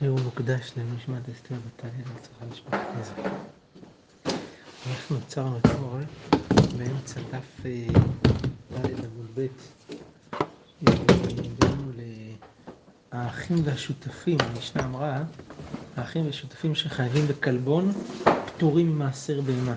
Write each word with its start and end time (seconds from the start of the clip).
שיעור 0.00 0.18
מוקדש 0.24 0.72
לנשמת 0.76 1.28
אסתר 1.28 1.54
בתהליך 1.66 2.10
לצריכה 2.16 2.44
משפחת 2.52 2.86
נזק. 2.98 3.30
אנחנו 4.86 5.16
עצרנו 5.16 5.58
אתמול 5.58 6.02
באמצע 6.78 7.20
דף 7.20 7.66
אה, 7.66 7.86
ד' 8.72 8.86
עמוד 8.86 9.26
ב', 9.34 9.46
הגענו 10.82 11.92
לאחים 13.12 13.56
והשותפים, 13.64 14.38
המשנה 14.40 14.84
אמרה, 14.84 15.22
האחים 15.96 16.26
והשותפים 16.26 16.74
שחייבים 16.74 17.26
בכלבון 17.26 17.92
פטורים 18.46 18.94
ממעשר 18.94 19.40
בהמה. 19.40 19.74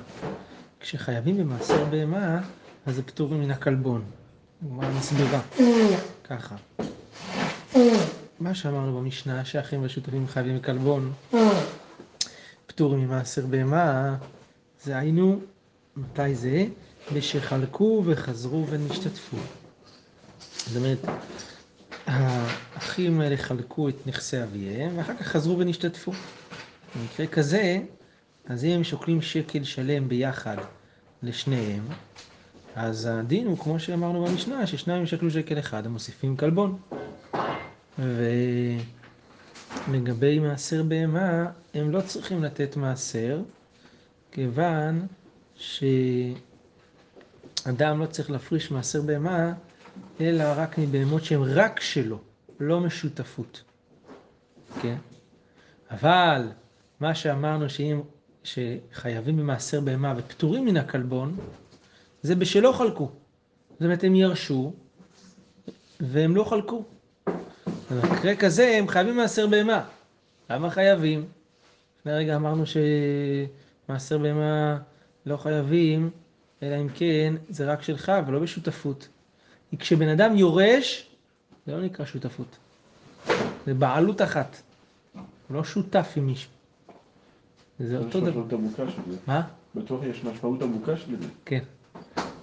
כשחייבים 0.80 1.38
במעשר 1.38 1.85
בהמה, 1.85 2.41
אז 2.85 2.95
זה 2.95 3.03
פטורים 3.03 3.41
מן 3.41 3.52
הכלבון. 3.52 4.03
מה 4.61 4.97
מסבירה? 4.97 5.41
ככה. 6.23 6.55
שאמרנו 8.55 8.99
במשנה, 8.99 9.45
שאחים 9.45 9.81
והשותפים 9.81 10.27
חייבים 10.27 10.57
בכלבון, 10.57 11.13
פטורים 12.67 12.99
ממעשר 12.99 13.45
בהמה, 13.45 14.16
זה 14.84 14.98
היינו, 14.98 15.39
מתי 15.97 16.36
זה? 16.36 16.66
בשחלקו 17.14 18.03
וחזרו 18.05 18.67
ונשתתפו. 18.69 19.38
זאת 20.67 20.77
אומרת, 20.77 21.00
האחים 22.08 23.22
האלה 23.22 23.38
חלקו 23.38 23.89
את 23.89 24.08
נכסי 24.08 24.44
אביהם, 24.44 24.97
ואחר 24.97 25.14
כך 25.17 25.27
חזרו 25.27 25.59
ונשתתפו. 25.59 26.11
במקרה 26.95 27.27
כזה, 27.27 27.80
אז 28.45 28.66
אם 28.66 28.70
הם 28.70 28.83
שוקלים 28.83 29.22
שקל 29.22 29.64
שלם 29.64 30.09
ביחד 30.09 30.58
לשניהם, 31.23 31.83
אז 32.75 33.09
הדין 33.11 33.47
הוא 33.47 33.58
כמו 33.58 33.80
שאמרנו 33.80 34.25
במשנה, 34.25 34.67
ששניים 34.67 35.03
ישקלו 35.03 35.31
שקל 35.31 35.59
אחד, 35.59 35.86
הם 35.86 35.92
מוסיפים 35.92 36.38
כלבון. 36.38 36.77
ולגבי 39.88 40.39
מעשר 40.39 40.83
בהמה, 40.83 41.45
הם 41.73 41.91
לא 41.91 42.02
צריכים 42.02 42.44
לתת 42.44 42.75
מעשר, 42.77 43.41
כיוון 44.31 45.08
שאדם 45.55 46.39
לא 47.99 48.05
צריך 48.05 48.31
להפריש 48.31 48.71
מעשר 48.71 49.02
בהמה, 49.02 49.53
אלא 50.21 50.44
רק 50.55 50.77
מבהמות 50.77 51.23
שהן 51.23 51.41
רק 51.44 51.80
שלו, 51.80 52.19
לא 52.59 52.80
משותפות. 52.80 53.64
כן? 54.81 54.97
אבל 55.91 56.47
מה 56.99 57.16
שאמרנו 57.16 57.69
שאם, 57.69 58.02
שחייבים 58.44 59.38
במעשר 59.38 59.81
בהמה 59.81 60.14
ופטורים 60.17 60.66
מן 60.66 60.77
הכלבון, 60.77 61.38
זה 62.21 62.36
בשלא 62.36 62.71
חלקו. 62.71 63.11
זאת 63.71 63.81
אומרת, 63.81 64.03
הם 64.03 64.16
ירשו 64.16 64.73
והם 65.99 66.36
לא 66.36 66.44
חלקו. 66.44 66.83
במקרה 68.02 68.36
כזה 68.36 68.75
הם 68.77 68.88
חייבים 68.88 69.17
מעשר 69.17 69.47
בהמה. 69.47 69.83
למה 70.49 70.69
חייבים? 70.69 71.25
לפני 71.99 72.13
רגע 72.13 72.36
אמרנו 72.36 72.63
שמעשר 72.66 74.17
בהמה 74.17 74.77
לא 75.25 75.38
חייבים, 75.38 76.09
אלא 76.64 76.75
אם 76.81 76.88
כן 76.95 77.33
זה 77.49 77.66
רק 77.66 77.81
שלך 77.81 78.11
ולא 78.27 78.39
בשותפות. 78.39 79.08
כי 79.70 79.77
כשבן 79.77 80.08
אדם 80.08 80.36
יורש, 80.36 81.09
זה 81.65 81.71
לא 81.71 81.81
נקרא 81.81 82.05
שותפות. 82.05 82.58
זה 83.65 83.73
בעלות 83.73 84.21
אחת. 84.21 84.61
הוא 85.14 85.21
לא 85.49 85.64
שותף 85.64 86.14
עם 86.15 86.25
מישהו. 86.25 86.52
זה 87.80 87.98
אותו 87.98 88.20
דבר. 88.20 88.30
יש 88.30 88.36
משמעות 88.36 88.54
עמוקה 88.54 88.83
של 88.92 89.11
זה. 89.11 89.17
מה? 89.27 89.42
בטוח 89.75 90.04
יש 90.04 90.23
משמעות 90.23 90.61
עמוקה 90.61 90.98
של 90.98 91.20
זה. 91.20 91.27
כן. 91.45 91.64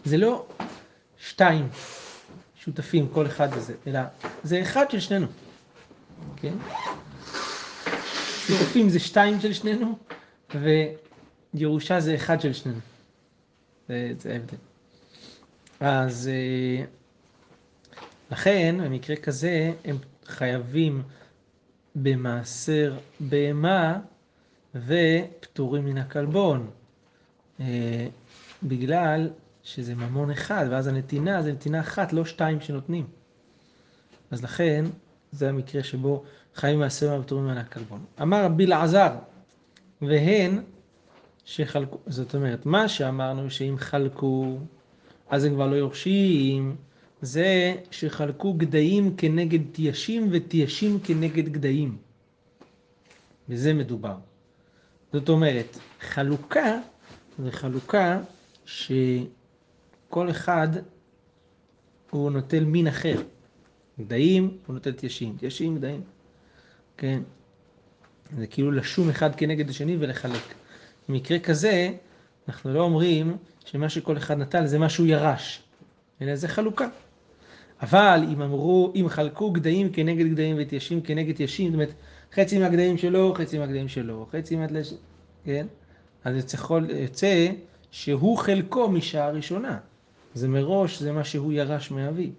זה 0.04 0.16
לא 0.16 0.46
שתיים 1.18 1.68
שותפים, 2.64 3.08
כל 3.08 3.26
אחד 3.26 3.48
וזה, 3.52 3.74
אלא 3.86 4.00
זה 4.42 4.62
אחד 4.62 4.90
של 4.90 5.00
שנינו. 5.00 5.26
כן? 6.36 6.54
שותפים 8.46 8.88
זה 8.88 8.98
שתיים 8.98 9.40
של 9.40 9.52
שנינו, 9.52 9.98
וירושה 11.54 12.00
זה 12.00 12.14
אחד 12.14 12.40
של 12.40 12.52
שנינו. 12.52 12.78
זה, 13.88 14.12
זה 14.18 14.32
ההבדל. 14.32 14.56
אז 15.80 16.28
אה, 16.32 16.84
לכן, 18.30 18.76
במקרה 18.84 19.16
כזה, 19.16 19.72
הם 19.84 19.96
חייבים 20.26 21.02
במעשר 21.94 22.98
בהמה 23.20 23.98
ופטורים 24.74 25.84
מן 25.84 25.98
הכלבון. 25.98 26.70
אה, 27.60 28.06
בגלל 28.62 29.30
שזה 29.74 29.94
ממון 29.94 30.30
אחד, 30.30 30.66
ואז 30.70 30.86
הנתינה 30.86 31.42
זה 31.42 31.52
נתינה 31.52 31.80
אחת, 31.80 32.12
לא 32.12 32.24
שתיים 32.24 32.60
שנותנים. 32.60 33.06
אז 34.30 34.44
לכן, 34.44 34.84
זה 35.32 35.48
המקרה 35.48 35.82
שבו 35.82 36.24
חיים 36.54 36.78
מעשר 36.78 37.18
ופטורים 37.20 37.46
מן 37.46 37.58
הכלבון. 37.58 38.04
אמר 38.22 38.44
רבי 38.44 38.66
אלעזר, 38.66 39.12
והן 40.02 40.62
שחלקו, 41.44 41.98
זאת 42.06 42.34
אומרת, 42.34 42.66
מה 42.66 42.88
שאמרנו 42.88 43.50
שאם 43.50 43.74
חלקו, 43.78 44.58
אז 45.28 45.44
הם 45.44 45.54
כבר 45.54 45.66
לא 45.66 45.76
יורשים, 45.76 46.76
זה 47.22 47.74
שחלקו 47.90 48.54
גדיים 48.54 49.16
כנגד 49.16 49.60
תיישים 49.72 50.28
ותיישים 50.30 51.00
כנגד 51.00 51.48
גדיים. 51.48 51.96
בזה 53.48 53.74
מדובר. 53.74 54.14
זאת 55.12 55.28
אומרת, 55.28 55.78
חלוקה 56.00 56.78
זה 57.38 57.52
חלוקה 57.52 58.20
שכל 60.10 60.30
אחד 60.30 60.68
הוא 62.10 62.30
נוטל 62.30 62.64
מין 62.64 62.86
אחר. 62.86 63.22
גדיים 64.00 64.58
הוא 64.66 64.74
נוטל 64.74 64.92
תיישים, 64.92 65.36
תיישים 65.38 65.76
גדיים. 65.76 66.02
כן. 66.96 67.22
זה 68.38 68.46
כאילו 68.46 68.70
לשום 68.70 69.08
אחד 69.08 69.34
כנגד 69.34 69.68
השני 69.70 69.96
ולחלק. 70.00 70.54
במקרה 71.08 71.38
כזה, 71.38 71.90
אנחנו 72.48 72.74
לא 72.74 72.80
אומרים 72.80 73.36
שמה 73.64 73.88
שכל 73.88 74.16
אחד 74.16 74.38
נטל 74.38 74.66
זה 74.66 74.78
מה 74.78 74.88
שהוא 74.88 75.06
ירש, 75.06 75.62
אלא 76.22 76.36
זה 76.36 76.48
חלוקה. 76.48 76.88
אבל 77.82 78.20
אם 78.32 78.42
אמרו, 78.42 78.92
אם 78.96 79.08
חלקו 79.08 79.50
גדיים 79.50 79.92
כנגד 79.92 80.26
גדיים 80.26 80.56
ותיישים 80.58 81.00
כנגד 81.00 81.34
תיישים, 81.34 81.66
זאת 81.66 81.74
אומרת, 81.74 81.92
חצי 82.34 82.58
מהגדיים 82.58 82.98
שלו, 82.98 83.34
חצי 83.34 83.58
מהגדיים 83.58 83.88
שלו, 83.88 84.26
חצי 84.32 84.56
מהגדיים 84.56 84.84
כן? 85.44 85.66
אז 86.24 86.36
יוצא, 86.36 86.56
יוצא 87.02 87.48
שהוא 87.90 88.38
חלקו 88.38 88.90
משעה 88.90 89.30
ראשונה. 89.30 89.78
זה 90.34 90.48
מראש, 90.48 91.02
זה 91.02 91.12
מה 91.12 91.24
שהוא 91.24 91.52
ירש 91.52 91.90
מאביו. 91.90 92.30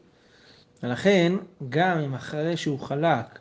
ולכן, 0.84 1.34
גם 1.70 2.00
אם 2.00 2.14
אחרי 2.14 2.58
שהוא 2.58 2.80
חלק, 2.80 3.40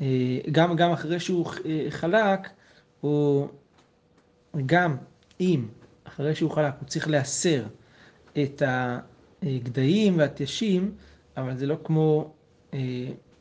אה, 0.00 0.06
גם, 0.52 0.76
גם 0.76 0.90
אחרי 0.90 1.20
שהוא 1.20 1.46
אה, 1.66 1.86
חלק, 1.90 2.48
הוא, 3.00 3.48
גם 4.66 4.96
אם 5.40 5.66
אחרי 6.04 6.34
שהוא 6.34 6.50
חלק 6.50 6.74
הוא 6.80 6.88
צריך 6.88 7.08
להסר 7.08 7.64
את 8.42 8.62
הגדיים 9.42 10.18
והתיישים, 10.18 10.94
אבל 11.36 11.56
זה 11.56 11.66
לא 11.66 11.76
כמו, 11.84 12.32
אה, 12.74 12.78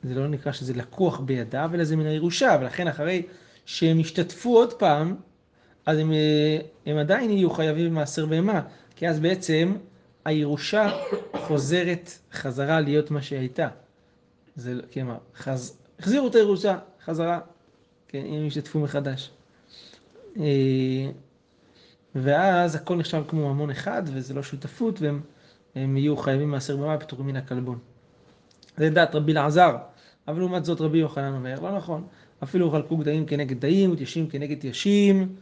זה 0.04 0.16
לא 0.16 0.28
נקרא 0.28 0.52
שזה 0.52 0.74
לקוח 0.74 1.20
בידיו, 1.20 1.72
אלא 1.74 1.84
זה 1.84 1.96
מן 1.96 2.06
הירושה, 2.06 2.58
ולכן 2.62 2.88
אחרי 2.88 3.24
שהם 3.66 4.00
השתתפו 4.00 4.58
עוד 4.58 4.74
פעם, 4.74 5.16
אז 5.86 5.98
הם, 5.98 6.12
הם 6.86 6.98
עדיין 6.98 7.32
יהיו 7.32 7.50
חייבים 7.50 7.90
במעשר 7.90 8.26
בהמה, 8.26 8.62
כי 8.96 9.08
אז 9.10 9.20
בעצם 9.20 9.76
הירושה 10.26 10.90
חוזרת 11.36 12.12
חזרה 12.34 12.80
להיות 12.80 13.12
מה 13.12 13.22
שהייתה. 13.22 13.68
זה, 14.56 14.74
כלומר, 14.94 15.18
חז... 15.36 15.78
החזירו 16.00 16.28
את 16.28 16.36
הירושה 16.36 16.78
חזרה, 17.06 17.40
כן, 18.08 18.26
אם 18.26 18.34
הם 18.34 18.46
ישתתפו 18.46 18.80
מחדש. 18.80 19.32
ואז 22.16 22.76
הכל 22.76 22.96
נחשב 22.96 23.24
כמו 23.28 23.54
ממון 23.54 23.70
אחד, 23.70 24.04
וזה 24.06 24.34
לא 24.34 24.44
שותפות, 24.44 25.00
והם 25.02 25.98
יהיו 25.98 26.18
חייבים 26.18 26.52
מעשר 26.52 26.78
בהמה 26.78 26.98
פטורים 26.98 27.28
מן 27.28 27.36
הכלבון. 27.36 27.80
זה 28.78 28.90
דעת 28.90 29.16
רבי 29.16 29.32
אלעזר, 29.32 29.78
אבל 30.28 30.40
לעומת 30.40 30.66
זאת 30.66 30.82
רבי 30.82 30.98
יוחנן 30.98 31.34
אומר, 31.34 31.60
לא 31.60 31.78
נכון, 31.78 32.08
אפילו 32.44 32.72
חלקו 32.72 32.98
גדיים 32.98 33.26
כנגד 33.26 33.60
דיים, 33.60 33.92
ותיישים 33.92 34.30
כנגד 34.30 34.60
תיישים, 34.60 35.36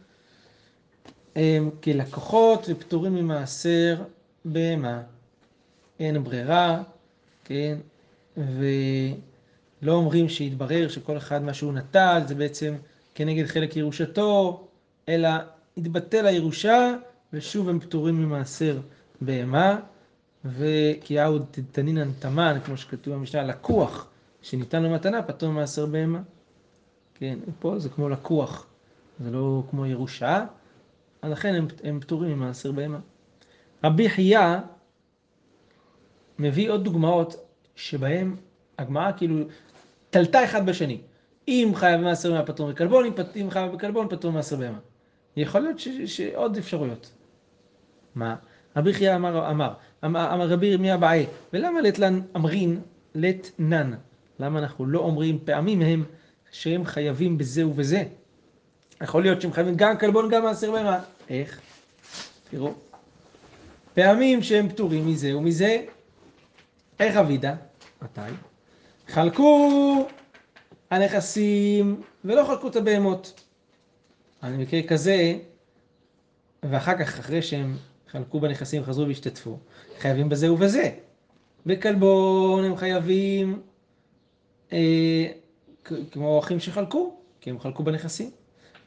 הם 1.36 1.70
כלקוחות 1.82 2.66
ופטורים 2.68 3.14
ממעשר 3.14 4.02
בהמה. 4.44 5.02
אין 6.00 6.24
ברירה, 6.24 6.82
כן, 7.44 7.78
ולא 8.36 9.92
אומרים 9.92 10.28
שיתברר 10.28 10.88
שכל 10.88 11.16
אחד 11.16 11.42
מה 11.42 11.54
שהוא 11.54 11.72
נטל 11.72 12.22
זה 12.26 12.34
בעצם 12.34 12.74
כנגד 13.14 13.46
חלק 13.46 13.76
ירושתו, 13.76 14.66
אלא 15.08 15.28
התבטל 15.76 16.26
הירושה 16.26 16.94
ושוב 17.32 17.68
הם 17.68 17.80
פטורים 17.80 18.22
ממעשר 18.22 18.78
בהמה, 19.20 19.80
וכי 20.44 21.20
אהו 21.20 21.38
תנינן 21.72 22.12
תמן, 22.18 22.58
כמו 22.64 22.76
שכתוב 22.76 23.14
במשנה, 23.14 23.42
לקוח 23.42 24.06
שניתן 24.42 24.82
לו 24.82 24.90
מתנה 24.90 25.22
פטור 25.22 25.50
ממעשר 25.50 25.86
בהמה. 25.86 26.20
כן, 27.14 27.38
פה 27.58 27.78
זה 27.78 27.88
כמו 27.88 28.08
לקוח, 28.08 28.66
זה 29.24 29.30
לא 29.30 29.62
כמו 29.70 29.86
ירושה, 29.86 30.44
אז 31.22 31.32
לכן 31.32 31.54
הם, 31.54 31.66
הם 31.84 32.00
פטורים 32.00 32.36
ממעשר 32.36 32.72
בהמה. 32.72 32.98
רבי 33.84 34.08
חייא 34.08 34.40
מביא 36.38 36.70
עוד 36.70 36.84
דוגמאות 36.84 37.36
שבהם 37.76 38.36
הגמרא 38.78 39.12
כאילו 39.16 39.36
תלתה 40.10 40.44
אחד 40.44 40.66
בשני. 40.66 41.00
אם 41.48 41.72
חייב 41.74 42.00
במעשר 42.00 42.30
בהמה 42.32 42.46
פטור 42.46 42.70
מכלבון, 42.70 43.04
אם 43.36 43.50
חייב 43.50 43.72
בכלבון 43.72 44.08
פטור 44.08 44.30
ממעשר 44.30 44.56
בהמה. 44.56 44.78
יכול 45.36 45.60
להיות 45.60 45.78
שעוד 46.06 46.56
אפשרויות. 46.56 47.12
מה? 48.14 48.36
רבי 48.76 48.92
חייא 48.92 49.16
אמר, 49.16 49.50
אמר, 49.50 49.74
אמר 50.04 50.48
רבי 50.48 50.66
ירמיה 50.66 50.96
באי, 50.96 51.26
ולמה 51.52 51.80
לטלן 51.80 52.20
אמרין 52.36 52.80
לטנן? 53.14 53.94
למה 54.40 54.58
אנחנו 54.58 54.86
לא 54.86 54.98
אומרים 54.98 55.38
פעמים 55.44 55.82
הם 55.82 56.04
שהם 56.50 56.84
חייבים 56.84 57.38
בזה 57.38 57.66
ובזה? 57.66 58.02
יכול 59.02 59.22
להיות 59.22 59.40
שהם 59.40 59.52
חייבים 59.52 59.74
גם 59.76 59.98
כלבון 59.98 60.28
גם 60.30 60.42
מעשר 60.42 60.72
בהמה. 60.72 61.00
איך? 61.30 61.60
תראו. 62.50 62.74
פעמים 63.94 64.42
שהם 64.42 64.68
פטורים 64.68 65.06
מזה 65.06 65.36
ומזה, 65.36 65.84
איך 67.00 67.16
אבידה? 67.16 67.54
מתי? 68.02 68.20
חלקו 69.08 70.06
הנכסים 70.90 72.02
ולא 72.24 72.44
חלקו 72.44 72.68
את 72.68 72.76
הבהמות. 72.76 73.44
על 74.40 74.56
מקרה 74.56 74.82
כזה, 74.82 75.38
ואחר 76.62 76.98
כך, 76.98 77.18
אחרי 77.18 77.42
שהם 77.42 77.76
חלקו 78.08 78.40
בנכסים, 78.40 78.84
חזרו 78.84 79.06
והשתתפו, 79.06 79.58
חייבים 79.98 80.28
בזה 80.28 80.52
ובזה. 80.52 80.90
בכלבון 81.66 82.64
הם 82.64 82.76
חייבים 82.76 83.62
אה, 84.72 85.26
כמו 86.10 86.38
אחים 86.38 86.60
שחלקו, 86.60 87.14
כי 87.40 87.50
הם 87.50 87.60
חלקו 87.60 87.82
בנכסים. 87.82 88.30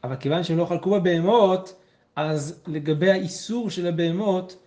אבל 0.03 0.15
כיוון 0.15 0.43
שהם 0.43 0.57
לא 0.57 0.65
חלקו 0.65 0.99
בבהמות, 0.99 1.75
אז 2.15 2.61
לגבי 2.67 3.11
האיסור 3.11 3.69
של 3.69 3.87
הבהמות, 3.87 4.62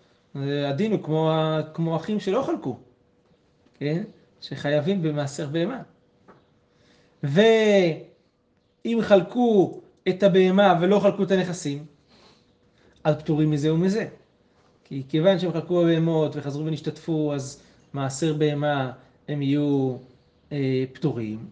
הדין 0.65 0.91
הוא 0.91 1.03
כמו, 1.03 1.31
כמו 1.73 1.95
אחים 1.95 2.19
שלא 2.19 2.41
חלקו, 2.41 2.77
כן? 3.79 4.03
שחייבים 4.41 5.01
במעשר 5.01 5.47
בהמה. 5.49 5.81
ואם 7.23 8.97
חלקו 9.01 9.81
את 10.09 10.23
הבהמה 10.23 10.79
ולא 10.81 10.99
חלקו 10.99 11.23
את 11.23 11.31
הנכסים, 11.31 11.85
אז 13.03 13.15
פטורים 13.15 13.51
מזה 13.51 13.73
ומזה. 13.73 14.07
כי 14.83 15.03
כיוון 15.09 15.39
שהם 15.39 15.53
חלקו 15.53 15.81
בבהמות 15.81 16.35
וחזרו 16.35 16.65
ונשתתפו, 16.65 17.33
אז 17.33 17.61
מעשר 17.93 18.33
בהמה 18.33 18.91
הם 19.27 19.41
יהיו 19.41 19.95
אה, 20.51 20.83
פטורים, 20.93 21.45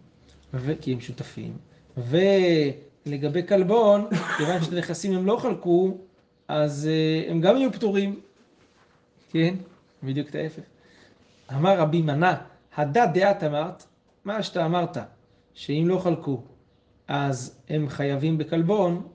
ו... 0.54 0.72
כי 0.80 0.92
הם 0.92 1.00
שותפים. 1.00 1.56
ולגבי 1.96 3.46
כלבון, 3.46 4.06
כיוון 4.36 4.62
שאת 4.62 4.72
הנכסים 4.72 5.12
הם 5.12 5.26
לא 5.26 5.36
חלקו, 5.36 5.96
אז 6.48 6.88
אה, 6.88 7.30
הם 7.30 7.40
גם 7.40 7.56
יהיו 7.56 7.72
פטורים. 7.72 8.20
כן? 9.36 9.54
בדיוק 10.02 10.28
את 10.28 10.34
ההפך. 10.34 10.62
אמר 11.52 11.78
רבי 11.78 12.02
מנה, 12.02 12.36
הדה 12.76 13.06
דעת 13.06 13.44
אמרת, 13.44 13.84
מה 14.24 14.42
שאתה 14.42 14.66
אמרת, 14.66 14.96
שאם 15.54 15.84
לא 15.88 15.98
חלקו, 15.98 16.42
אז 17.08 17.58
הם 17.68 17.88
חייבים 17.88 18.38
בכלבון, 18.38 19.08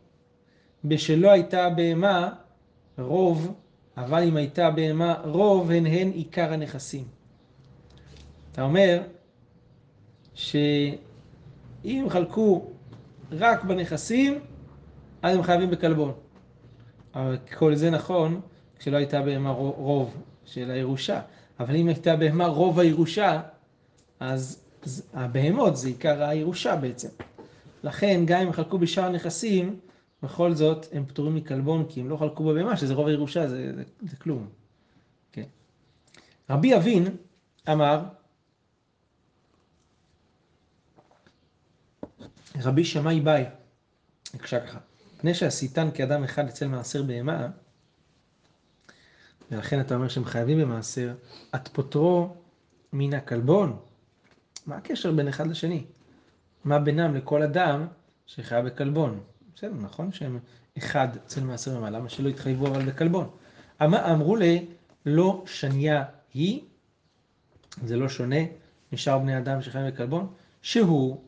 בשלא 0.85 1.31
הייתה 1.31 1.69
בהמה 1.69 2.33
רוב, 2.97 3.53
אבל 3.97 4.23
אם 4.23 4.35
הייתה 4.35 4.71
בהמה 4.71 5.21
רוב, 5.23 5.71
הן 5.71 5.85
הן 5.85 6.11
עיקר 6.11 6.53
הנכסים. 6.53 7.03
אתה 8.51 8.61
אומר 8.61 9.01
שאם 10.33 12.05
חלקו 12.09 12.65
רק 13.31 13.63
בנכסים, 13.63 14.39
אז 15.21 15.35
הם 15.37 15.43
חייבים 15.43 15.69
בכלבון. 15.71 16.13
אבל 17.15 17.37
כל 17.57 17.75
זה 17.75 17.89
נכון 17.89 18.41
כשלא 18.81 18.97
הייתה 18.97 19.21
בהמה 19.21 19.49
רוב 19.49 20.23
של 20.45 20.71
הירושה. 20.71 21.21
אבל 21.59 21.75
אם 21.75 21.87
הייתה 21.87 22.15
בהמה 22.15 22.45
רוב 22.45 22.79
הירושה, 22.79 23.41
אז 24.19 24.63
הבהמות 25.13 25.77
זה 25.77 25.87
עיקר 25.87 26.23
הירושה 26.23 26.75
בעצם. 26.75 27.07
לכן, 27.83 28.21
גם 28.25 28.41
אם 28.41 28.53
חלקו 28.53 28.77
בשאר 28.77 29.03
הנכסים, 29.03 29.79
בכל 30.23 30.53
זאת 30.53 30.85
הם 30.91 31.05
פטורים 31.05 31.35
מכלבון, 31.35 31.85
כי 31.89 32.01
הם 32.01 32.09
לא 32.09 32.17
חלקו 32.17 32.43
בבהמה, 32.43 32.77
שזה 32.77 32.93
רוב 32.93 33.07
הירושה, 33.07 33.47
זה, 33.47 33.71
זה, 33.75 33.83
זה 34.01 34.15
כלום. 34.15 34.49
כן. 35.31 35.45
רבי 36.49 36.75
אבין 36.75 37.07
אמר, 37.71 38.03
רבי 42.61 42.85
שמאי 42.85 43.19
באי, 43.19 43.43
בבקשה 44.33 44.67
ככה, 44.67 44.79
מפני 45.15 45.33
שעשיתן 45.33 45.89
כאדם 45.93 46.23
אחד 46.23 46.47
אצל 46.47 46.67
מעשר 46.67 47.03
בהמה, 47.03 47.47
ולכן 49.51 49.79
אתה 49.79 49.95
אומר 49.95 50.07
שהם 50.07 50.25
חייבים 50.25 50.61
במעשר, 50.61 51.13
את 51.55 51.67
פוטרו 51.67 52.35
מן 52.93 53.13
הכלבון. 53.13 53.77
מה 54.65 54.75
הקשר 54.75 55.11
בין 55.11 55.27
אחד 55.27 55.47
לשני? 55.47 55.83
מה 56.63 56.79
בינם 56.79 57.15
לכל 57.15 57.43
אדם 57.43 57.87
שחייב 58.25 58.65
בכלבון? 58.65 59.19
בסדר, 59.55 59.73
נכון 59.73 60.11
שהם 60.11 60.39
אחד 60.77 61.07
אצל 61.15 61.43
מעשר 61.43 61.79
ממעלה, 61.79 61.99
למה 61.99 62.09
שלא 62.09 62.29
יתחייבו 62.29 62.67
אבל 62.67 62.85
בכלבון? 62.85 63.29
אמ, 63.81 63.95
אמרו 63.95 64.35
לי, 64.35 64.65
לא 65.05 65.43
שניה 65.45 66.03
היא, 66.33 66.61
זה 67.85 67.97
לא 67.97 68.09
שונה 68.09 68.39
משאר 68.93 69.19
בני 69.19 69.37
אדם 69.37 69.61
שחיים 69.61 69.87
בכלבון, 69.87 70.27
שהוא, 70.61 71.21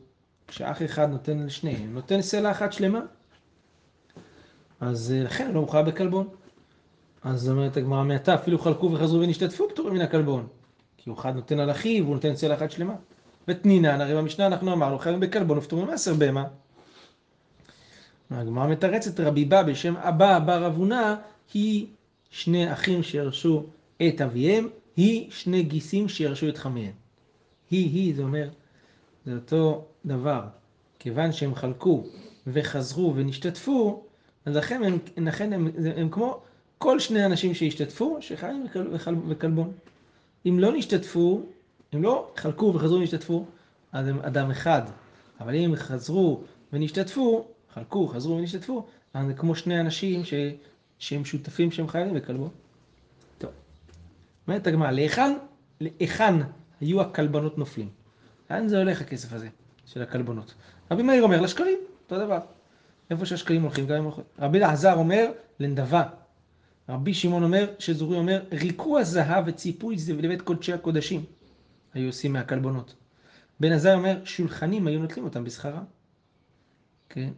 כשאח 0.48 0.82
אחד 0.82 1.10
נותן 1.10 1.38
לשניהם, 1.38 1.94
נותן 1.94 2.22
סלע 2.22 2.50
אחת 2.50 2.72
שלמה. 2.72 3.00
אז 4.80 5.12
אה, 5.16 5.22
לכן 5.22 5.52
לא 5.52 5.60
מוכר 5.60 5.82
בכלבון. 5.82 6.28
אז 7.24 7.50
אומרת 7.50 7.76
הגמרא 7.76 8.04
מעתה, 8.04 8.34
אפילו 8.34 8.58
חלקו 8.58 8.92
וחזרו 8.92 9.20
ונשתתפו 9.20 9.68
פטורים 9.68 9.94
מן 9.94 10.00
הכלבון. 10.00 10.46
כי 10.96 11.10
הוא 11.10 11.18
אחד 11.18 11.34
נותן 11.34 11.58
על 11.58 11.70
אחיו, 11.70 12.04
הוא 12.04 12.14
נותן 12.14 12.34
צלע 12.34 12.54
אחת 12.54 12.70
שלמה. 12.70 12.94
ותנינן, 13.48 14.00
הרי 14.00 14.14
במשנה 14.14 14.46
אנחנו 14.46 14.72
אמרנו, 14.72 14.98
חייבים 14.98 15.20
בכלבון 15.20 15.58
ופטורים 15.58 15.86
מעשר 15.86 16.14
בהמה. 16.14 16.44
הגמרא 18.30 18.66
מתרצת 18.66 19.20
רבי 19.20 19.44
בא 19.44 19.62
בשם 19.62 19.96
אבא 19.96 20.38
בר 20.38 20.66
אבונה, 20.66 21.16
היא 21.54 21.86
שני 22.30 22.72
אחים 22.72 23.02
שירשו 23.02 23.66
את 24.08 24.20
אביהם, 24.20 24.68
היא 24.96 25.30
שני 25.30 25.62
גיסים 25.62 26.08
שירשו 26.08 26.48
את 26.48 26.58
חמיהם. 26.58 26.92
היא, 27.70 27.90
היא, 27.90 28.14
זה 28.16 28.22
אומר, 28.22 28.48
זה 29.26 29.34
אותו 29.34 29.84
דבר. 30.06 30.42
כיוון 30.98 31.32
שהם 31.32 31.54
חלקו 31.54 32.04
וחזרו 32.46 33.12
ונשתתפו, 33.16 34.04
אז 34.44 34.56
לכן 34.56 34.84
הם, 34.84 34.98
לכן 35.16 35.52
הם, 35.52 35.66
הם, 35.66 35.92
הם 35.96 36.08
כמו 36.08 36.40
כל 36.78 36.98
שני 36.98 37.26
אנשים 37.26 37.54
שהשתתפו, 37.54 38.16
שחיים 38.20 38.66
וכלבון. 39.28 39.72
אם 40.46 40.58
לא 40.58 40.72
נשתתפו, 40.72 41.42
אם 41.94 42.02
לא 42.02 42.32
חלקו 42.36 42.72
וחזרו 42.74 42.98
ונשתתפו, 42.98 43.44
אז 43.92 44.08
הם 44.08 44.18
אדם 44.18 44.50
אחד. 44.50 44.82
אבל 45.40 45.54
אם 45.54 45.76
חזרו 45.76 46.40
ונשתתפו, 46.72 47.46
חלקו, 47.74 48.08
חזרו 48.08 48.36
ונשתתפו, 48.36 48.86
אז 49.14 49.26
זה 49.26 49.34
כמו 49.34 49.54
שני 49.54 49.80
אנשים 49.80 50.24
ש... 50.24 50.34
שהם 50.98 51.24
שותפים 51.24 51.70
שהם 51.70 51.88
חייבים 51.88 52.12
וכלבו. 52.16 52.50
טוב. 53.38 53.50
אומרת 54.48 54.66
הגמרא, 54.66 54.90
להיכן, 54.90 55.36
להיכן 55.80 56.34
היו 56.80 57.00
הכלבנות 57.00 57.58
נופלים? 57.58 57.88
לאן 58.50 58.68
זה 58.68 58.78
הולך 58.78 59.00
הכסף 59.00 59.32
הזה 59.32 59.48
של 59.86 60.02
הכלבונות? 60.02 60.54
רבי 60.90 61.02
מאיר 61.02 61.22
אומר 61.22 61.40
לשקלים, 61.40 61.78
אותו 62.04 62.18
דבר. 62.18 62.38
איפה 63.10 63.26
שהשקלים 63.26 63.62
הולכים, 63.62 63.86
גם 63.86 63.96
אם 63.96 64.04
הולכים. 64.04 64.24
רבי 64.38 64.58
אלעזר 64.58 64.94
אומר 64.94 65.30
לנדבה. 65.60 66.02
רבי 66.88 67.14
שמעון 67.14 67.42
אומר, 67.42 67.74
שזורי 67.78 68.16
אומר, 68.16 68.42
ריקו 68.52 68.98
הזהב 68.98 69.44
וציפוי 69.46 69.98
זה 69.98 70.12
לבית 70.12 70.42
קודשי 70.42 70.72
הקודשים. 70.72 71.24
היו 71.94 72.06
עושים 72.06 72.32
מהכלבונות. 72.32 72.94
בן 73.60 73.72
עזאי 73.72 73.94
אומר, 73.94 74.24
שולחנים 74.24 74.86
היו 74.86 75.00
נוטלים 75.00 75.24
אותם 75.24 75.44
בשכרם. 75.44 75.84
כן? 77.08 77.30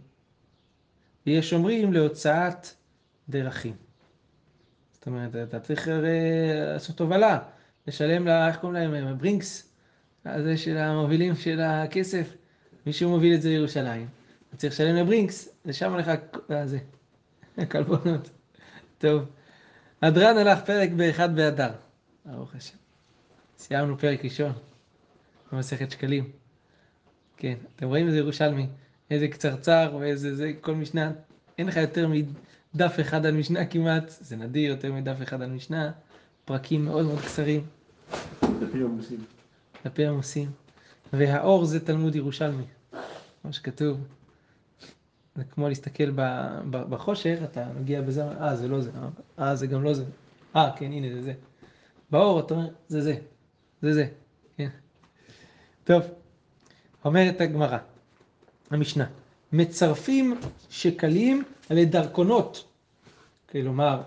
ויש 1.26 1.52
אומרים 1.52 1.92
להוצאת 1.92 2.66
דרכים. 3.28 3.74
זאת 4.92 5.06
אומרת, 5.06 5.36
אתה 5.36 5.60
צריך 5.60 5.88
לעשות 6.72 6.96
תובלה, 6.96 7.38
לשלם 7.86 8.26
לה, 8.26 8.48
איך 8.48 8.56
קוראים 8.56 8.92
להם, 8.92 9.18
ברינקס, 9.18 9.72
הזה 10.24 10.56
של 10.56 10.76
המובילים 10.76 11.36
של 11.36 11.60
הכסף, 11.60 12.34
מישהו 12.86 13.10
מוביל 13.10 13.34
את 13.34 13.42
זה 13.42 13.48
לירושלים. 13.48 14.08
אתה 14.48 14.56
צריך 14.56 14.72
לשלם 14.72 14.96
לברינקס, 14.96 15.48
לשם 15.64 15.92
הולך 15.92 16.10
זה, 16.64 16.78
הכלבונות. 17.58 18.30
טוב, 18.98 19.22
הדרן 20.02 20.38
הלך 20.38 20.58
פרק 20.64 20.90
באחד 20.90 21.36
באדר, 21.36 21.70
ברוך 22.24 22.54
השם. 22.54 22.76
סיימנו 23.58 23.98
פרק 23.98 24.24
ראשון, 24.24 24.52
במסכת 25.52 25.90
שקלים. 25.90 26.30
כן, 27.36 27.54
אתם 27.76 27.86
רואים 27.86 28.06
איזה 28.06 28.18
ירושלמי, 28.18 28.66
איזה 29.10 29.28
קצרצר 29.28 29.96
ואיזה 30.00 30.36
זה, 30.36 30.52
כל 30.60 30.74
משנה, 30.74 31.12
אין 31.58 31.66
לך 31.66 31.76
יותר 31.76 32.08
מדף 32.74 33.00
אחד 33.00 33.26
על 33.26 33.34
משנה 33.34 33.66
כמעט, 33.66 34.10
זה 34.20 34.36
נדיר 34.36 34.70
יותר 34.70 34.92
מדף 34.92 35.16
אחד 35.22 35.42
על 35.42 35.50
משנה, 35.50 35.92
פרקים 36.44 36.84
מאוד 36.84 37.06
מאוד 37.06 37.20
קצרים. 37.20 37.66
דפים 38.42 38.84
עמוסים. 38.84 39.24
דפים 39.84 40.08
עמוסים. 40.08 40.50
והאור 41.12 41.64
זה 41.64 41.86
תלמוד 41.86 42.14
ירושלמי, 42.14 42.64
כמו 43.42 43.52
שכתוב. 43.52 43.98
זה 45.36 45.44
כמו 45.44 45.68
להסתכל 45.68 46.10
בחושך, 46.70 47.38
אתה 47.44 47.66
מגיע 47.80 48.02
בזה, 48.02 48.24
אה, 48.24 48.56
זה 48.56 48.68
לא 48.68 48.80
זה, 48.80 48.90
אה, 49.38 49.56
זה 49.56 49.66
גם 49.66 49.82
לא 49.82 49.94
זה. 49.94 50.04
אה, 50.56 50.70
כן, 50.76 50.92
הנה, 50.92 51.14
זה 51.14 51.22
זה. 51.22 51.34
באור, 52.10 52.40
אתה 52.40 52.54
אומר, 52.54 52.68
זה 52.88 53.00
זה, 53.00 53.16
זה 53.82 53.94
זה, 53.94 54.06
כן. 54.56 54.68
טוב, 55.84 56.02
אומרת 57.04 57.40
הגמרא, 57.40 57.78
המשנה, 58.70 59.06
מצרפים 59.52 60.40
שקלים 60.70 61.44
לדרכונות. 61.70 62.64
כלומר, 63.50 64.02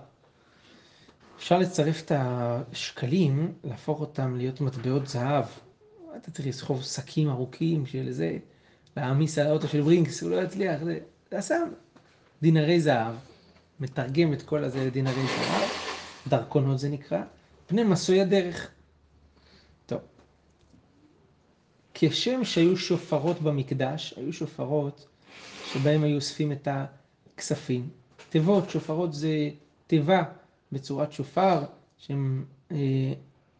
אפשר 1.37 1.59
לצרף 1.59 2.01
את 2.05 2.11
השקלים, 2.15 3.53
להפוך 3.63 4.01
אותם 4.01 4.35
להיות 4.35 4.61
מטבעות 4.61 5.07
זהב. 5.07 5.45
אתה 6.17 6.31
צריך 6.31 6.47
לסחוב 6.47 6.83
שקים 6.83 7.29
ארוכים 7.29 7.85
של 7.85 8.11
זה, 8.11 8.37
להעמיס 8.97 9.37
על 9.37 9.47
האוטו 9.47 9.67
של 9.67 9.81
ברינקס, 9.81 10.23
הוא 10.23 10.31
לא 10.31 10.41
יצליח, 10.41 10.83
זה, 10.83 10.99
זה 11.31 11.37
עשה 11.37 11.57
דינרי 12.41 12.81
זהב, 12.81 13.15
מתרגם 13.79 14.33
את 14.33 14.41
כל 14.41 14.63
הזה 14.63 14.85
לדינרי 14.85 15.27
זהב, 15.27 15.69
דרכונות 16.27 16.79
זה 16.79 16.89
נקרא, 16.89 17.21
פני 17.67 17.83
מסוי 17.83 18.21
הדרך. 18.21 18.71
כשם 21.93 22.43
שהיו 22.43 22.77
שופרות 22.77 23.41
במקדש, 23.41 24.13
היו 24.17 24.33
שופרות 24.33 25.07
שבהם 25.61 26.03
היו 26.03 26.15
אוספים 26.15 26.51
את 26.51 26.67
הכספים. 27.35 27.89
תיבות, 28.29 28.69
שופרות 28.69 29.13
זה 29.13 29.49
תיבה 29.87 30.23
בצורת 30.71 31.11
שופר, 31.11 31.63
שהן 31.97 32.45
אה, 32.71 33.13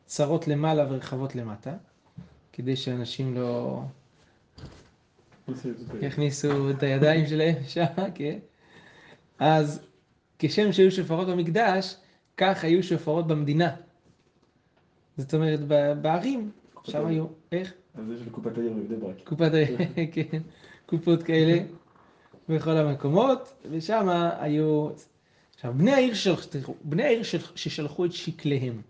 צרות 0.05 0.47
למעלה 0.47 0.85
ורחבות 0.89 1.35
למטה, 1.35 1.77
כדי 2.53 2.75
שאנשים 2.75 3.35
לא 3.35 3.81
יכניסו 6.01 6.69
את 6.69 6.83
הידיים 6.83 7.27
שלהם 7.27 7.55
שם, 7.67 7.85
כן? 8.15 8.39
אז 9.39 9.81
כשם 10.39 10.71
שהיו 10.71 10.91
שופרות 10.91 11.27
במקדש, 11.27 11.95
כך 12.37 12.63
היו 12.63 12.83
שופרות 12.83 13.27
במדינה. 13.27 13.75
זאת 15.17 15.33
אומרת, 15.33 15.59
בערים, 16.01 16.51
שם 16.83 17.05
היו, 17.05 17.25
איך? 17.51 17.73
אז 17.95 18.05
זה 18.07 18.17
של 18.17 18.29
קופת 18.29 18.57
העיר 18.57 18.73
בבני 18.73 18.97
ברק. 18.97 19.15
קופת 19.23 19.53
העיר, 19.53 19.77
כן, 20.13 20.39
קופות 20.85 21.23
כאלה 21.23 21.59
בכל 22.49 22.77
המקומות, 22.77 23.53
ושם 23.71 24.09
היו... 24.39 24.89
עכשיו, 25.55 25.73
בני 25.77 25.91
העיר, 25.91 26.13
של... 26.13 26.33
בני 26.83 27.03
העיר 27.03 27.23
של... 27.23 27.37
ששלחו 27.55 28.05
את 28.05 28.11
שקליהם, 28.11 28.81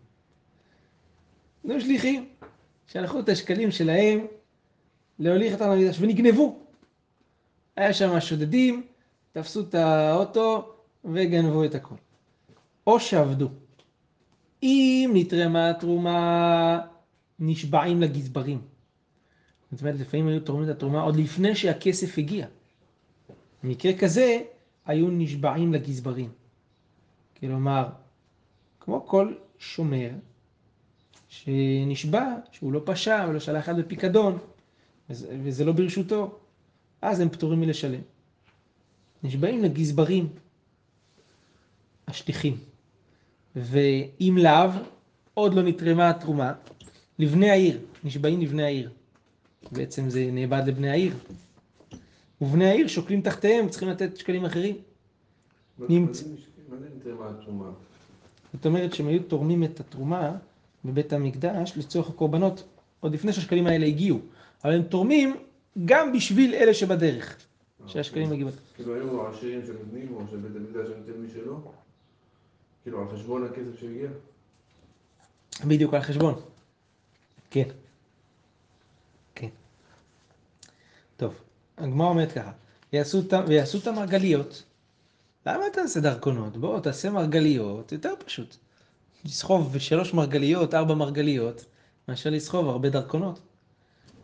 היו 1.64 1.82
שליחים, 1.82 2.30
שלחו 2.88 3.20
את 3.20 3.30
השקלים 3.30 3.72
שלהם 3.72 4.26
להוליך 5.20 5.54
אותם 5.54 5.72
למקדש, 5.72 5.98
ונגנבו. 6.02 6.60
היה 7.76 7.94
שם 7.94 8.20
שודדים, 8.20 8.84
תפסו 9.32 9.62
את 9.62 9.76
האוטו 9.76 10.74
וגנבו 11.06 11.66
את 11.66 11.76
הכל. 11.76 11.96
או 12.88 13.00
שעבדו. 13.00 13.50
אם 14.64 15.12
נתרמה 15.14 15.70
התרומה, 15.70 16.82
נשבעים 17.40 18.02
לגזברים. 18.02 18.62
זאת 19.72 19.82
אומרת, 19.82 20.00
לפעמים 20.00 20.28
היו 20.28 20.40
תורמים 20.40 20.70
את 20.70 20.76
התרומה 20.76 21.02
עוד 21.02 21.16
לפני 21.16 21.56
שהכסף 21.56 22.18
הגיע. 22.18 22.48
במקרה 23.64 23.94
כזה, 23.98 24.42
היו 24.86 25.08
נשבעים 25.12 25.74
לגזברים. 25.74 26.30
כלומר, 27.40 27.88
כמו 28.80 29.06
כל 29.06 29.34
שומר 29.60 30.10
שנשבע 31.28 32.36
שהוא 32.52 32.74
לא 32.74 32.82
פשע 32.86 33.26
ולא 33.30 33.40
שלח 33.40 33.64
אחד 33.64 33.80
בפיקדון, 33.80 34.38
וזה 35.10 35.66
לא 35.66 35.72
ברשותו, 35.72 36.40
אז 37.02 37.20
הם 37.20 37.30
פטורים 37.30 37.60
מלשלם. 37.60 38.02
נשבעים 39.24 39.64
לגזברים, 39.64 40.30
השליחים. 42.08 42.58
ואם 43.56 44.38
לאו, 44.42 44.70
עוד 45.34 45.54
לא 45.54 45.62
נתרמה 45.62 46.10
התרומה, 46.10 46.54
לבני 47.20 47.50
העיר, 47.50 47.80
נשבעים 48.04 48.42
לבני 48.42 48.64
העיר. 48.64 48.90
בעצם 49.72 50.10
זה 50.10 50.30
נאבד 50.32 50.64
לבני 50.68 50.90
העיר. 50.90 51.14
ובני 52.42 52.66
העיר 52.66 52.88
שוקלים 52.88 53.22
תחתיהם, 53.22 53.70
צריכים 53.70 53.90
לתת 53.90 54.18
שקלים 54.18 54.46
אחרים. 54.46 54.76
נמצא. 55.90 56.26
זאת 58.54 58.66
אומרת 58.66 58.94
שהם 58.94 59.08
היו 59.08 59.24
תורמים 59.24 59.64
את 59.64 59.80
התרומה 59.80 60.38
בבית 60.86 61.14
המקדש 61.14 61.74
לצורך 61.78 62.10
הקורבנות, 62.10 62.64
עוד 63.00 63.14
לפני 63.14 63.34
שהשקלים 63.34 63.68
האלה 63.68 63.86
הגיעו. 63.86 64.20
אבל 64.64 64.74
הם 64.74 64.84
תורמים 64.84 65.36
גם 65.86 66.14
בשביל 66.14 66.54
אלה 66.54 66.74
שבדרך, 66.74 67.38
שהשקלים 67.88 68.32
הגיעו. 68.32 68.50
כאילו 68.76 68.96
היו 68.96 69.28
עשירים 69.28 69.62
שנותנים, 69.66 70.16
או 70.16 70.22
שבית 70.32 70.56
המקדש 70.56 70.88
נותן 70.98 71.22
מי 71.22 71.28
שלא? 71.34 71.58
כאילו 72.84 73.02
על 73.02 73.08
חשבון 73.16 73.46
הכסף 73.46 73.80
שהגיע? 73.80 74.10
בדיוק 75.68 75.94
על 75.94 76.02
חשבון. 76.02 76.42
כן. 77.50 77.70
כן. 79.36 79.48
טוב, 81.18 81.34
הגמרא 81.78 82.08
אומרת 82.08 82.32
ככה, 82.32 82.52
ויעשו 83.48 83.80
את 83.82 83.88
המרגליות. 83.88 84.64
למה 85.46 85.68
אתה 85.68 85.82
עושה 85.82 86.00
דרכונות? 86.00 86.58
בוא, 86.58 86.80
תעשה 86.80 87.10
מרגליות, 87.10 87.92
יותר 87.92 88.14
פשוט. 88.26 88.56
לסחוב 89.26 89.78
שלוש 89.78 90.14
מרגליות, 90.14 90.74
ארבע 90.74 90.96
מרגליות, 90.96 91.66
מאשר 92.10 92.30
לסחוב 92.30 92.70
הרבה 92.70 92.90
דרכונות. 92.90 93.40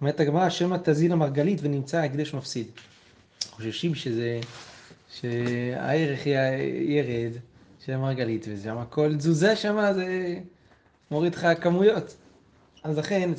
אומרת 0.01 0.19
הגמרא, 0.19 0.49
שמא 0.49 0.77
תזין 0.83 1.11
המרגלית 1.11 1.59
ונמצא 1.61 1.97
ההקדש 1.97 2.33
מפסיד. 2.33 2.67
חוששים 3.51 3.95
שזה, 3.95 4.39
שהערך 5.13 6.25
ירד 6.87 7.31
של 7.85 7.93
המרגלית, 7.93 8.45
ושם 8.49 8.83
כל 8.89 9.15
תזוזה 9.17 9.55
שם 9.55 9.91
זה 9.95 10.35
מוריד 11.11 11.35
לך 11.35 11.47
כמויות. 11.61 12.15
אז 12.83 12.97
לכן, 12.97 13.29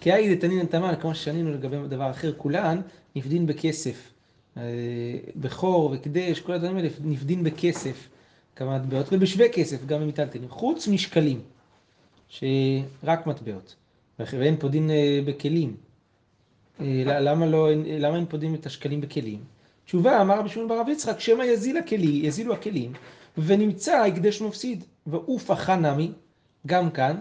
כי 0.00 0.12
היי 0.12 0.34
דתנין 0.34 0.66
תמן, 0.66 0.94
כמו 1.00 1.14
ששנינו 1.14 1.52
לגבי 1.52 1.76
דבר 1.88 2.10
אחר, 2.10 2.32
כולן 2.36 2.80
נפדין 3.16 3.46
בכסף. 3.46 4.12
אה, 4.56 4.62
בכור 5.36 5.90
וקדש, 5.92 6.40
כל 6.40 6.52
הדברים 6.52 6.76
האלה 6.76 6.88
נפדין 7.04 7.44
בכסף, 7.44 8.08
כמה 8.56 8.78
מטבעות, 8.78 9.06
ובשווה 9.12 9.48
כסף, 9.48 9.86
גם 9.86 10.00
במיטלטלים, 10.00 10.48
חוץ 10.48 10.88
משקלים, 10.88 11.40
שרק 12.28 13.26
מטבעות, 13.26 13.74
ואין 14.38 14.56
פה 14.58 14.68
דין 14.68 14.90
אה, 14.90 15.20
בכלים. 15.24 15.76
אה, 16.80 17.02
למה, 17.04 17.46
לא, 17.46 17.68
למה 17.98 18.16
אין 18.16 18.26
פודים 18.26 18.54
את 18.54 18.66
השקלים 18.66 19.00
בכלים? 19.00 19.44
תשובה, 19.84 20.20
אמר 20.20 20.38
רבי 20.38 20.48
שמעון 20.48 20.68
ברב 20.68 20.88
יצחק, 20.88 21.20
שמא 21.20 21.42
יזיל 21.42 21.76
הכלי, 21.76 22.20
יזילו 22.26 22.54
הכלים, 22.54 22.92
ונמצא 23.38 23.92
ההקדש 23.92 24.42
מפסיד, 24.42 24.84
ועוף 25.06 25.50
אחא 25.50 25.76
נמי, 25.76 26.12
גם 26.66 26.90
כאן, 26.90 27.20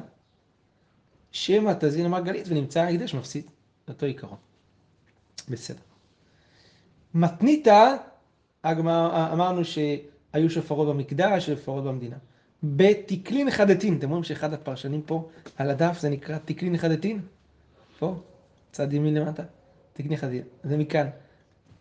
שמא 1.31 1.72
תזין 1.79 2.05
המרגלית 2.05 2.46
ונמצא 2.48 2.81
ההקדש 2.81 3.13
מפסיד, 3.13 3.46
אותו 3.88 4.05
עיקרון. 4.05 4.38
בסדר. 5.50 5.79
מתניתא, 7.13 7.96
אמרנו 8.65 9.65
שהיו 9.65 10.50
שופרות 10.50 10.88
במקדש, 10.88 11.46
שופרות 11.46 11.84
במדינה. 11.84 12.17
בתקלין 12.63 13.51
חדתין, 13.51 13.98
אתם 13.98 14.10
רואים 14.10 14.24
שאחד 14.24 14.53
הפרשנים 14.53 15.01
פה 15.01 15.30
על 15.58 15.70
הדף 15.70 16.00
זה 16.00 16.10
נקרא 16.10 16.38
תקלין 16.46 16.77
חדתין? 16.77 17.20
פה, 18.00 18.15
צד 18.72 18.94
ימין 18.94 19.13
למטה, 19.13 19.44
תקלין 19.94 20.18
חדתין, 20.18 20.44
זה 20.63 20.77
מכאן. 20.77 21.08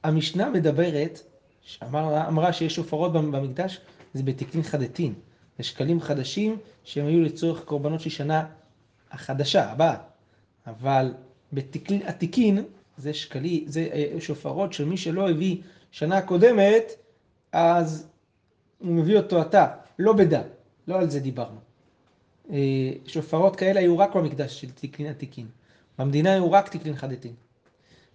המשנה 0.04 0.50
מדברת, 0.50 1.20
שאמר, 1.62 2.28
אמרה 2.28 2.52
שיש 2.52 2.74
שופרות 2.74 3.12
במקדש, 3.12 3.80
זה 4.14 4.22
בתקלין 4.22 4.62
חדתין. 4.62 5.14
זה 5.58 5.64
שקלים 5.64 6.00
חדשים 6.00 6.56
שהם 6.84 7.06
היו 7.06 7.22
לצורך 7.22 7.64
קורבנות 7.64 8.00
של 8.00 8.10
שנה 8.10 8.46
החדשה, 9.10 9.70
הבאה. 9.70 9.96
אבל 10.66 11.14
בתקלין 11.52 12.02
עתיקין, 12.02 12.64
זה 12.98 13.14
שקלי, 13.14 13.64
זה 13.66 13.88
אה, 13.92 14.20
שופרות 14.20 14.72
של 14.72 14.84
מי 14.84 14.96
שלא 14.96 15.30
הביא 15.30 15.56
שנה 15.90 16.22
קודמת, 16.22 16.92
אז 17.52 18.08
הוא 18.78 18.92
מביא 18.92 19.16
אותו 19.16 19.42
אתה, 19.42 19.66
לא 19.98 20.12
בדה, 20.12 20.42
לא 20.90 20.98
על 20.98 21.10
זה 21.10 21.20
דיברנו. 21.20 21.60
אה, 22.50 22.92
שופרות 23.06 23.56
כאלה 23.56 23.80
היו 23.80 23.98
רק 23.98 24.16
במקדש 24.16 24.60
של 24.60 24.70
תקלין 24.70 25.10
עתיקין. 25.10 25.46
במדינה 25.98 26.32
היו 26.32 26.52
רק 26.52 26.68
תקלין 26.68 26.96
חדתין. 26.96 27.34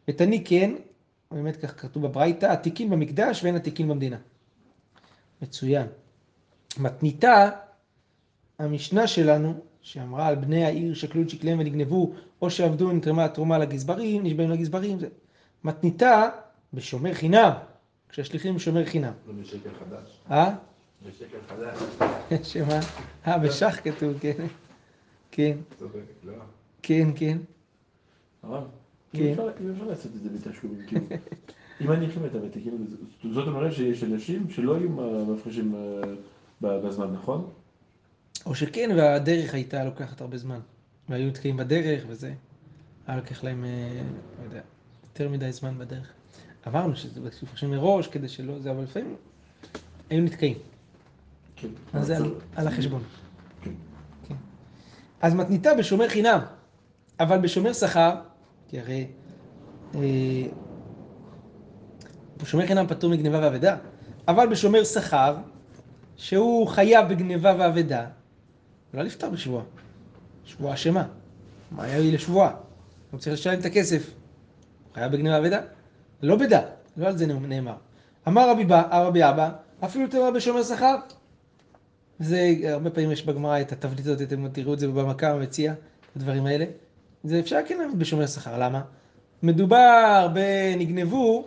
ותני 0.08 0.44
כן, 0.46 0.75
באמת 1.32 1.55
כך 1.55 1.82
כתוב 1.82 2.08
בברייתא, 2.08 2.46
עתיקין 2.46 2.89
במקדש 2.89 3.44
ואין 3.44 3.55
עתיקין 3.55 3.88
במדינה. 3.88 4.17
מצוין. 5.41 5.88
מתניתה, 6.77 7.50
המשנה 8.60 9.08
שלנו, 9.08 9.53
שאמרה 9.82 10.27
על 10.27 10.36
בני 10.36 10.65
העיר 10.65 10.94
שקלו 10.94 11.22
את 11.22 11.29
שקליהם 11.29 11.60
ונגנבו, 11.60 12.13
או 12.41 12.50
שעבדו 12.50 12.89
ונתרמה 12.89 13.25
התרומה 13.25 13.58
לגזברים, 13.58 14.24
נשבעים 14.24 14.51
לגזברים, 14.51 15.00
זה 15.00 15.08
מתניתה 15.63 16.29
בשומר 16.74 17.13
חינם, 17.13 17.51
כשהשליחים 18.10 18.55
בשומר 18.55 18.86
חינם. 18.86 19.13
לא 19.27 19.34
בשקל 19.34 19.70
חדש. 19.79 20.20
אה? 20.32 20.55
בשקל 21.07 21.38
חדש. 21.47 21.79
שמה? 22.53 22.79
אה, 23.27 23.38
בשח 23.39 23.79
כתוב, 23.83 24.13
כן. 24.19 24.45
כן. 25.31 25.57
כן, 26.81 27.07
כן. 27.15 27.38
כן. 29.13 29.19
אם 29.19 29.31
אפשר- 29.31 29.85
לעשות 29.88 30.12
את 30.15 30.21
זה 30.21 30.29
בתשלומים, 30.29 30.85
כאילו. 30.88 31.01
אם 31.81 31.91
אני 31.91 32.07
חושב 32.07 32.25
את 32.25 32.35
המתק, 32.35 32.53
כאילו, 32.62 32.77
זאת 33.33 33.47
אומרת 33.47 33.74
שיש 33.74 34.03
אנשים 34.03 34.50
שלא 34.50 34.75
היו 34.75 34.89
מפרישים 34.89 35.75
אה, 35.75 36.01
בזמן, 36.62 37.13
נכון? 37.13 37.50
או 38.45 38.55
שכן, 38.55 38.89
והדרך 38.97 39.53
הייתה 39.53 39.83
לוקחת 39.83 40.21
הרבה 40.21 40.38
זמן. 40.38 40.59
והיו 41.09 41.27
נתקעים 41.27 41.57
בדרך 41.57 42.03
וזה. 42.07 42.33
היה 43.07 43.17
לוקח 43.17 43.43
להם, 43.43 43.65
אה, 43.65 44.01
לא 44.39 44.43
יודע, 44.43 44.62
יותר 45.13 45.29
מדי 45.29 45.51
זמן 45.51 45.77
בדרך. 45.77 46.12
אמרנו 46.67 46.95
שזה 46.95 47.21
מפרשים 47.21 47.69
מראש 47.71 48.07
כדי 48.07 48.27
שלא 48.27 48.59
זה, 48.59 48.71
אבל 48.71 48.83
לפעמים 48.83 49.15
היו 50.09 50.21
נתקעים. 50.24 50.57
כן. 51.55 51.67
אז 51.93 52.07
זה 52.07 52.17
על, 52.55 52.67
החשבון. 52.67 53.03
כן. 53.62 53.71
כן. 54.27 54.35
אז 55.21 55.33
מתניתה 55.33 55.74
בשומר 55.74 56.09
חינם, 56.09 56.39
אבל 57.19 57.38
בשומר 57.38 57.74
שכר, 57.74 58.15
כי 58.67 58.79
הרי 58.79 59.07
אה, 59.95 60.00
בשומר 62.38 62.67
חינם 62.67 62.88
פטור 62.88 63.09
מגניבה 63.09 63.39
ואבדה, 63.41 63.77
אבל 64.27 64.47
בשומר 64.47 64.83
שכר, 64.83 65.35
שהוא 66.15 66.67
חייב 66.67 67.09
בגניבה 67.09 67.55
ואבדה, 67.59 68.07
לא 68.93 69.03
לפתור 69.03 69.29
בשבועה. 69.29 69.63
שבועה 70.45 70.74
אשמה. 70.74 71.07
מה 71.71 71.83
היה 71.83 72.00
לי 72.00 72.12
לשבועה? 72.12 72.51
הוא 73.12 73.19
צריך 73.19 73.33
לשלם 73.33 73.59
את 73.59 73.65
הכסף. 73.65 74.09
הוא 74.88 74.93
חייב 74.93 75.12
בגניבה 75.12 75.35
ואבדה? 75.35 75.59
לא 76.21 76.35
בדה, 76.35 76.62
לא 76.97 77.07
על 77.07 77.17
זה 77.17 77.25
נאמר. 77.27 77.75
אמר 78.27 78.50
רבי, 78.50 78.65
רבי 78.91 79.29
אבא, 79.29 79.50
אפילו 79.83 80.07
תאמר 80.07 80.31
בשומר 80.31 80.63
שכר. 80.63 80.95
זה, 82.19 82.53
הרבה 82.63 82.89
פעמים 82.89 83.12
יש 83.12 83.25
בגמרא 83.25 83.62
את 83.62 83.72
התבנית 83.72 84.00
הזאת, 84.00 84.22
אתם 84.22 84.48
תראו 84.50 84.74
את 84.74 84.79
זה 84.79 84.88
במכה 84.88 85.31
המציע, 85.31 85.74
הדברים 86.15 86.45
האלה. 86.45 86.65
זה 87.24 87.39
אפשר 87.39 87.60
כן 87.67 87.77
להעמיד 87.77 88.00
בשומר 88.00 88.27
שכר, 88.27 88.60
למה? 88.60 88.81
מדובר 89.43 90.27
בנגנבו, 90.34 91.45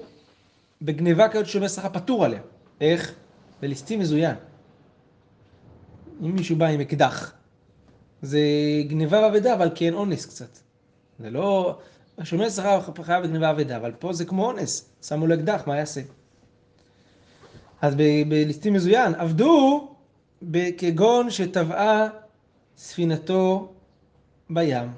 בגניבה 0.82 1.28
כזאת 1.28 1.46
שומר 1.46 1.68
שכר 1.68 1.88
פטור 1.88 2.24
עליה. 2.24 2.40
איך? 2.80 3.14
בליסטים 3.62 3.98
מזוין. 3.98 4.34
אם 6.22 6.36
מישהו 6.36 6.56
בא 6.56 6.66
עם 6.66 6.80
אקדח, 6.80 7.32
זה 8.22 8.40
גניבה 8.88 9.20
ואבדה, 9.20 9.54
אבל 9.54 9.70
כן 9.74 9.94
אונס 9.94 10.26
קצת. 10.26 10.58
זה 11.18 11.30
לא... 11.30 11.78
השומר 12.18 12.50
שכר 12.50 12.80
חייב 13.02 13.24
בגניבה 13.24 13.50
אבדה, 13.50 13.76
אבל 13.76 13.92
פה 13.98 14.12
זה 14.12 14.24
כמו 14.24 14.46
אונס. 14.46 14.88
שמו 15.02 15.26
לו 15.26 15.34
אקדח, 15.34 15.62
מה 15.66 15.76
יעשה? 15.76 16.00
אז 17.80 17.94
בליסטים 18.28 18.74
מזוין, 18.74 19.14
עבדו 19.14 19.88
כגון 20.78 21.30
שטבעה 21.30 22.08
ספינתו 22.76 23.72
בים. 24.50 24.88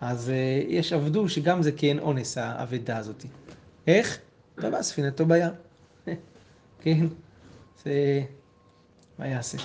אז 0.00 0.28
uh, 0.28 0.32
יש 0.68 0.92
עבדו 0.92 1.28
שגם 1.28 1.62
זה 1.62 1.72
כן 1.72 1.98
אונס 1.98 2.38
האבדה 2.38 2.96
הזאת. 2.96 3.24
איך? 3.86 4.18
טבעה 4.54 4.82
ספינתו 4.82 5.26
בים. 5.26 5.52
כן, 6.82 7.06
זה... 7.84 8.22
מה 9.18 9.26
יעשה? 9.26 9.58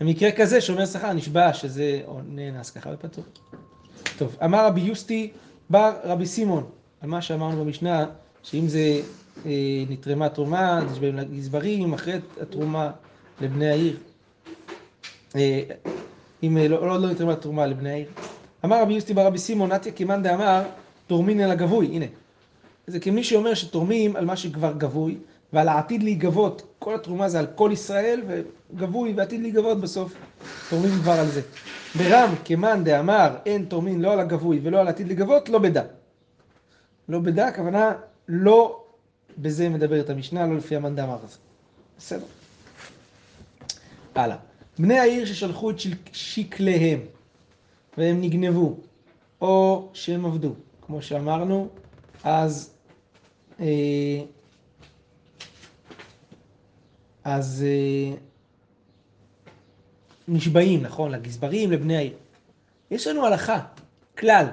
במקרה 0.00 0.32
כזה 0.32 0.60
שומר 0.60 0.86
שכר 0.86 1.12
נשבע 1.12 1.54
שזה 1.54 2.02
נאנס 2.26 2.70
ככה 2.70 2.90
ופטור. 2.94 3.24
טוב, 4.18 4.36
אמר 4.44 4.66
רבי 4.66 4.80
יוסטי 4.80 5.32
בר 5.70 5.92
רבי 6.04 6.26
סימון, 6.26 6.70
על 7.00 7.08
מה 7.08 7.22
שאמרנו 7.22 7.64
במשנה, 7.64 8.06
שאם 8.42 8.68
זה 8.68 8.78
אה, 8.78 9.00
נתרמה 9.88 10.28
תרומה, 10.28 10.80
נשבעים 10.92 11.16
לגזברים, 11.16 11.92
אחרי 11.92 12.14
התרומה 12.40 12.90
לבני 13.40 13.68
העיר. 13.68 13.96
אה, 15.36 15.62
אם 16.42 16.58
אה, 16.58 16.68
לא, 16.68 16.86
לא, 16.86 17.00
לא 17.00 17.10
נתרמה 17.10 17.36
תרומה 17.36 17.66
לבני 17.66 17.90
העיר. 17.90 18.06
אמר 18.64 18.82
רבי 18.82 18.94
יוסטי 18.94 19.14
בר 19.14 19.26
רבי 19.26 19.38
סימון, 19.38 19.72
נתיה 19.72 19.92
כמאן 19.92 20.22
דאמר, 20.22 20.62
תורמין 21.06 21.40
אל 21.40 21.50
הגבוי, 21.50 21.86
הנה. 21.86 22.06
זה 22.86 23.00
כמי 23.00 23.24
שאומר 23.24 23.54
שתורמים 23.54 24.16
על 24.16 24.24
מה 24.24 24.36
שכבר 24.36 24.72
גבוי, 24.78 25.16
ועל 25.52 25.68
העתיד 25.68 26.02
להיגבות, 26.02 26.62
כל 26.78 26.94
התרומה 26.94 27.28
זה 27.28 27.38
על 27.38 27.46
כל 27.54 27.70
ישראל, 27.72 28.22
וגבוי 28.26 29.12
ועתיד 29.16 29.42
להיגבות 29.42 29.80
בסוף, 29.80 30.14
תורמים 30.70 30.90
כבר 31.02 31.12
על 31.12 31.26
זה. 31.26 31.40
ברם 31.94 32.34
כמאן 32.44 32.84
דאמר, 32.84 33.36
אין 33.46 33.64
תורמין 33.64 34.02
לא 34.02 34.12
על 34.12 34.20
הגבוי 34.20 34.60
ולא 34.62 34.80
על 34.80 34.86
העתיד 34.86 35.06
להיגבות, 35.06 35.48
לא 35.48 35.58
בדה. 35.58 35.82
לא 37.08 37.18
בדה, 37.18 37.48
הכוונה 37.48 37.92
לא 38.28 38.83
בזה 39.38 39.68
מדברת 39.68 40.10
המשנה, 40.10 40.46
לא 40.46 40.56
לפי 40.56 40.76
המאן 40.76 40.96
דאמר 40.96 41.18
הזה. 41.24 41.38
בסדר. 41.98 42.26
הלאה. 44.14 44.36
בני 44.78 44.98
העיר 44.98 45.26
ששלחו 45.26 45.70
את 45.70 45.76
שקליהם 46.12 47.00
והם 47.98 48.20
נגנבו, 48.20 48.76
או 49.40 49.88
שהם 49.92 50.26
עבדו, 50.26 50.54
כמו 50.86 51.02
שאמרנו, 51.02 51.68
אז 52.24 52.74
אה, 53.60 53.66
אז 57.24 57.64
אה, 57.66 58.16
נשבעים, 60.28 60.82
נכון, 60.82 61.10
לגזברים, 61.10 61.72
לבני 61.72 61.96
העיר. 61.96 62.16
יש 62.90 63.06
לנו 63.06 63.26
הלכה, 63.26 63.60
כלל, 64.18 64.46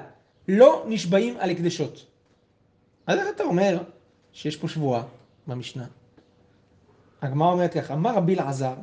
לא 0.48 0.86
נשבעים 0.88 1.38
על 1.40 1.50
הקדשות. 1.50 2.06
אז 3.08 3.20
איך 3.20 3.28
אתה 3.36 3.44
אומר 3.44 3.78
שיש 4.34 4.56
פה 4.56 4.68
שבועה 4.68 5.04
במשנה? 5.48 5.86
הגמרא 7.22 7.52
אומרת 7.52 7.74
כך, 7.74 7.92
אמר 7.92 8.16
רבי 8.16 8.36
אלעזר, 8.36 8.74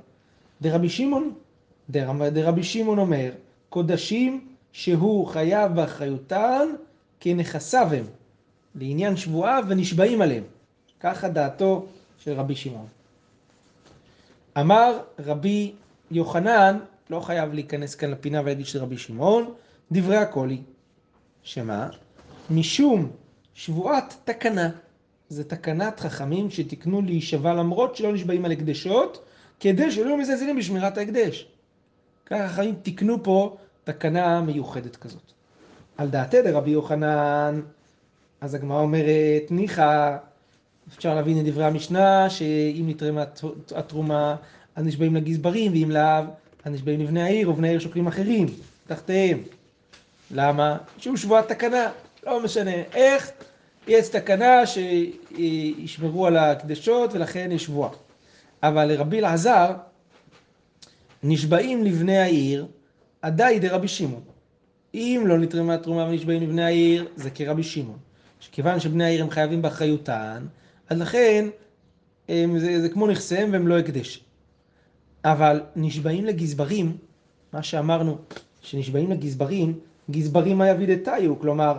דרבי 0.62 0.88
שמעון, 0.88 1.34
דרבי 1.90 2.62
שמעון 2.62 2.98
אומר, 2.98 3.30
קודשים 3.68 4.48
שהוא 4.72 5.26
חייב 5.26 5.74
באחריותן 5.74 6.68
כנכסיו 7.20 7.88
הם, 7.94 8.04
לעניין 8.74 9.16
שבועה 9.16 9.60
ונשבעים 9.68 10.22
עליהם. 10.22 10.44
ככה 11.00 11.28
דעתו 11.28 11.86
של 12.18 12.32
רבי 12.32 12.56
שמעון. 12.56 12.86
אמר 14.60 14.98
רבי 15.18 15.72
יוחנן, 16.10 16.78
לא 17.10 17.20
חייב 17.20 17.52
להיכנס 17.52 17.94
כאן 17.94 18.10
לפינה 18.10 18.40
ולהגיד 18.40 18.66
שזה 18.66 18.82
רבי 18.82 18.98
שמעון, 18.98 19.54
דברי 19.92 20.16
הקולי. 20.16 20.60
שמה? 21.42 21.88
משום 22.50 23.10
שבועת 23.54 24.16
תקנה. 24.24 24.70
זה 25.28 25.44
תקנת 25.44 26.00
חכמים 26.00 26.50
שתיקנו 26.50 27.02
להישבע 27.02 27.54
למרות 27.54 27.96
שלא 27.96 28.12
נשבעים 28.12 28.44
על 28.44 28.52
הקדשות, 28.52 29.24
כדי 29.60 29.90
שלא 29.90 30.06
יהיו 30.06 30.16
מזלזלים 30.16 30.56
בשמירת 30.56 30.98
ההקדש. 30.98 31.46
ככה 32.26 32.48
חכמים 32.48 32.74
תיקנו 32.82 33.22
פה 33.22 33.56
תקנה 33.84 34.40
מיוחדת 34.40 34.96
כזאת. 34.96 35.32
על 35.96 36.08
דעתי 36.08 36.42
דרבי 36.42 36.70
יוחנן, 36.70 37.60
אז 38.40 38.54
הגמרא 38.54 38.80
אומרת, 38.80 39.50
ניחא, 39.50 40.16
אפשר 40.96 41.14
להבין 41.14 41.40
את 41.40 41.44
דברי 41.44 41.64
המשנה, 41.64 42.30
שאם 42.30 42.84
נתרמה 42.88 43.24
התרומה, 43.76 44.36
אז 44.76 44.84
נשבעים 44.84 45.16
לגזברים, 45.16 45.72
ואם 45.72 45.90
לאו, 45.90 46.24
אז 46.64 46.72
נשבעים 46.72 47.00
לבני 47.00 47.22
העיר, 47.22 47.50
ובני 47.50 47.68
העיר 47.68 47.80
שוקלים 47.80 48.06
אחרים, 48.06 48.46
תחתיהם. 48.86 49.42
למה? 50.30 50.78
שום 50.98 51.16
שבועת 51.16 51.48
תקנה, 51.48 51.90
לא 52.26 52.44
משנה 52.44 52.70
איך, 52.94 53.30
יש 53.88 54.08
תקנה 54.08 54.62
שישמרו 54.66 56.26
על 56.26 56.36
הקדשות, 56.36 57.12
ולכן 57.14 57.52
יש 57.52 57.64
שבועה. 57.64 57.90
אבל 58.62 58.84
לרבי 58.84 59.18
אלעזר, 59.18 59.74
נשבעים 61.22 61.84
לבני 61.84 62.18
העיר, 62.18 62.66
עדיי 63.22 63.58
דרבי 63.58 63.88
שמעון. 63.88 64.22
אם 64.94 65.22
לא 65.26 65.38
נתרמה 65.38 65.78
תרומה 65.78 66.04
ונשבעים 66.04 66.42
לבני 66.42 66.64
העיר, 66.64 67.08
זה 67.16 67.30
כרבי 67.30 67.62
שמעון. 67.62 67.98
שכיוון 68.40 68.80
שבני 68.80 69.04
העיר 69.04 69.22
הם 69.22 69.30
חייבים 69.30 69.62
באחריותן, 69.62 70.46
אז 70.88 70.98
לכן 70.98 71.48
הם, 72.28 72.58
זה, 72.58 72.80
זה 72.80 72.88
כמו 72.88 73.06
נכסיהם 73.06 73.52
והם 73.52 73.68
לא 73.68 73.78
הקדש. 73.78 74.24
אבל 75.24 75.60
נשבעים 75.76 76.24
לגזברים, 76.24 76.96
מה 77.52 77.62
שאמרנו, 77.62 78.18
שנשבעים 78.62 79.10
לגזברים, 79.10 79.78
גזברים 80.10 80.58
מה 80.58 80.68
יביא 80.68 80.96
דתיו, 80.96 81.38
כלומר, 81.38 81.78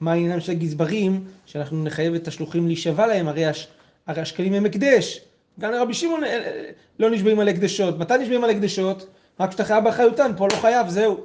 מה 0.00 0.12
העניין 0.12 0.40
של 0.40 0.52
הגזברים, 0.52 1.24
שאנחנו 1.46 1.84
נחייב 1.84 2.14
את 2.14 2.28
השלוחים 2.28 2.66
להישבע 2.66 3.06
להם, 3.06 3.28
הרי, 3.28 3.46
הש, 3.46 3.68
הרי 4.06 4.20
השקלים 4.20 4.52
הם 4.52 4.66
הקדש. 4.66 5.20
גם 5.60 5.72
לרבי 5.72 5.94
שמעון 5.94 6.24
אה, 6.24 6.28
אה, 6.28 6.70
לא 6.98 7.10
נשבעים 7.10 7.40
על 7.40 7.48
הקדשות. 7.48 7.98
מתי 7.98 8.18
נשבעים 8.18 8.44
על 8.44 8.50
הקדשות? 8.50 9.06
רק 9.40 9.48
כשאתה 9.48 9.64
חייב 9.64 9.84
באחריותן, 9.84 10.32
פה 10.36 10.46
לא 10.52 10.56
חייב, 10.56 10.88
זהו. 10.88 11.24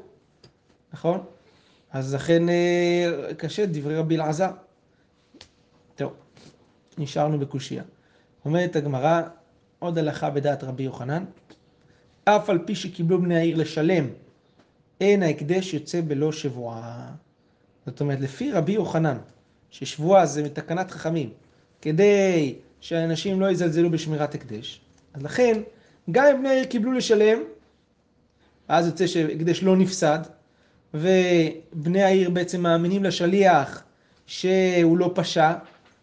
נכון? 0.93 1.23
אז 1.91 2.13
לכן 2.13 2.49
אה, 2.49 3.33
קשה 3.37 3.65
דברי 3.65 3.97
רבי 3.97 4.15
אלעזר. 4.15 4.51
טוב, 5.95 6.13
נשארנו 6.97 7.39
בקושייה. 7.39 7.83
אומרת 8.45 8.75
הגמרא, 8.75 9.21
עוד 9.79 9.97
הלכה 9.97 10.29
בדעת 10.29 10.63
רבי 10.63 10.83
יוחנן, 10.83 11.23
אף 12.25 12.49
על 12.49 12.59
פי 12.65 12.75
שקיבלו 12.75 13.21
בני 13.21 13.37
העיר 13.37 13.57
לשלם, 13.57 14.07
אין 15.01 15.23
ההקדש 15.23 15.73
יוצא 15.73 16.01
בלא 16.01 16.31
שבועה. 16.31 17.11
זאת 17.85 18.01
אומרת, 18.01 18.19
לפי 18.19 18.51
רבי 18.51 18.71
יוחנן, 18.71 19.17
ששבועה 19.69 20.25
זה 20.25 20.43
מתקנת 20.43 20.91
חכמים, 20.91 21.29
כדי 21.81 22.55
שאנשים 22.79 23.41
לא 23.41 23.51
יזלזלו 23.51 23.89
בשמירת 23.89 24.35
הקדש, 24.35 24.81
אז 25.13 25.23
לכן, 25.23 25.61
גם 26.11 26.25
אם 26.25 26.39
בני 26.39 26.49
העיר 26.49 26.65
קיבלו 26.65 26.91
לשלם, 26.91 27.39
אז 28.67 28.85
יוצא 28.87 29.07
שהקדש 29.07 29.63
לא 29.63 29.77
נפסד, 29.77 30.19
ובני 30.93 32.03
העיר 32.03 32.29
בעצם 32.29 32.61
מאמינים 32.61 33.03
לשליח 33.03 33.83
שהוא 34.25 34.97
לא 34.97 35.11
פשע, 35.15 35.53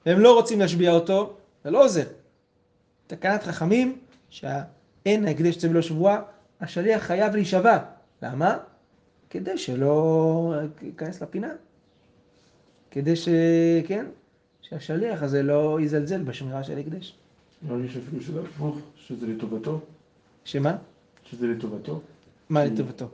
והם 0.06 0.20
לא 0.20 0.34
רוצים 0.34 0.60
להשביע 0.60 0.92
אותו, 0.92 1.36
זה 1.64 1.70
לא 1.70 1.84
עוזר. 1.84 2.06
תקנת 3.06 3.42
חכמים, 3.42 3.98
שאין 4.30 5.26
ההקדש 5.26 5.54
יוצא 5.54 5.68
בלא 5.68 5.82
שבועה, 5.82 6.20
השליח 6.60 7.02
חייב 7.02 7.34
להישבע. 7.34 7.78
למה? 8.22 8.58
כדי 9.30 9.58
שלא 9.58 10.54
ייכנס 10.82 11.22
לפינה. 11.22 11.48
כדי 12.90 13.16
ש... 13.16 13.28
כן? 13.86 14.06
שהשליח 14.62 15.22
הזה 15.22 15.42
לא 15.42 15.78
יזלזל 15.80 16.22
בשמירה 16.22 16.64
של 16.64 16.76
ההקדש. 16.76 17.14
נראה 17.62 17.78
לי 17.78 17.88
שאפילו 17.88 18.22
שזה 18.22 18.40
הפוך, 18.40 18.78
שזה 18.96 19.26
לטובתו, 19.26 19.80
שמה? 20.44 20.76
שזה 21.24 21.46
לטובתו. 21.46 22.00
מה 22.48 22.64
כי- 22.64 22.70
לטובתו? 22.74 23.06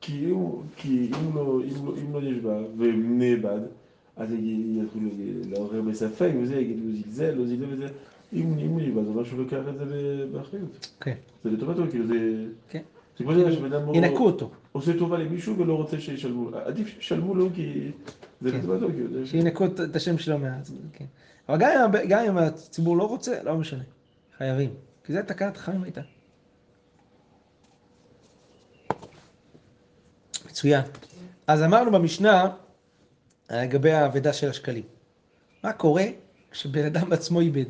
כי 0.00 0.24
הוא- 0.24 0.62
כי 0.76 1.10
אם 1.20 1.36
לא- 1.36 1.60
אם 1.64 1.86
לא- 1.86 1.94
אם 1.96 2.12
לא 2.12 2.20
נשבע 2.22 2.58
ונאבד, 2.78 3.60
אז 4.16 4.28
יתחילו 4.32 5.10
לעורר 5.50 5.82
בספק 5.82 6.30
וזה, 6.42 6.56
יגידו 6.56 6.80
זלזל, 7.04 7.30
לא 7.34 7.46
זלזל 7.46 7.64
וזה. 7.68 7.86
אם 8.32 8.42
הוא 8.42 8.80
נשבע, 8.80 9.02
זה 9.02 9.08
אומר 9.08 9.24
שהוא 9.24 9.38
לוקח 9.38 9.60
את 9.68 9.88
זה 9.88 10.26
באחריות. 10.32 10.88
כן. 11.00 11.14
זה 11.44 11.50
לטובתו, 11.50 11.82
כאילו 11.90 12.06
זה... 12.06 12.46
כן. 12.70 12.82
ינקו 13.94 14.26
אותו, 14.26 14.50
עושה 14.72 14.98
טובה 14.98 15.18
למישהו 15.18 15.58
ולא 15.58 15.74
רוצה 15.74 16.00
שישלמו. 16.00 16.56
עדיף 16.56 16.88
שישלמו 16.88 17.34
לו 17.34 17.48
כי 17.54 17.90
זה 18.40 18.50
כן. 18.50 18.58
לטובתו, 18.58 18.86
שינקו 19.24 19.64
את- 19.66 19.96
השם 19.96 20.18
שלו 20.18 20.38
מה... 20.38 20.58
כן. 20.92 21.04
אבל 21.48 21.58
גם 22.08 22.24
אם, 22.24 22.38
הציבור 22.38 22.96
לא 22.96 23.08
רוצה, 23.08 23.42
לא 23.42 23.56
משנה. 23.56 23.82
חייבים. 24.38 24.70
כי 25.04 25.12
זה 25.12 25.22
תקנת 25.22 25.56
חכמים 25.56 25.82
הייתה. 25.82 26.00
מצוין. 30.46 30.82
אז 31.46 31.62
אמרנו 31.62 31.90
במשנה 31.90 32.48
לגבי 33.50 33.92
האבדה 33.92 34.32
של 34.32 34.48
השקלים. 34.50 34.84
מה 35.64 35.72
קורה 35.72 36.04
כשבן 36.50 36.84
אדם 36.84 37.10
בעצמו 37.10 37.40
איבד? 37.40 37.64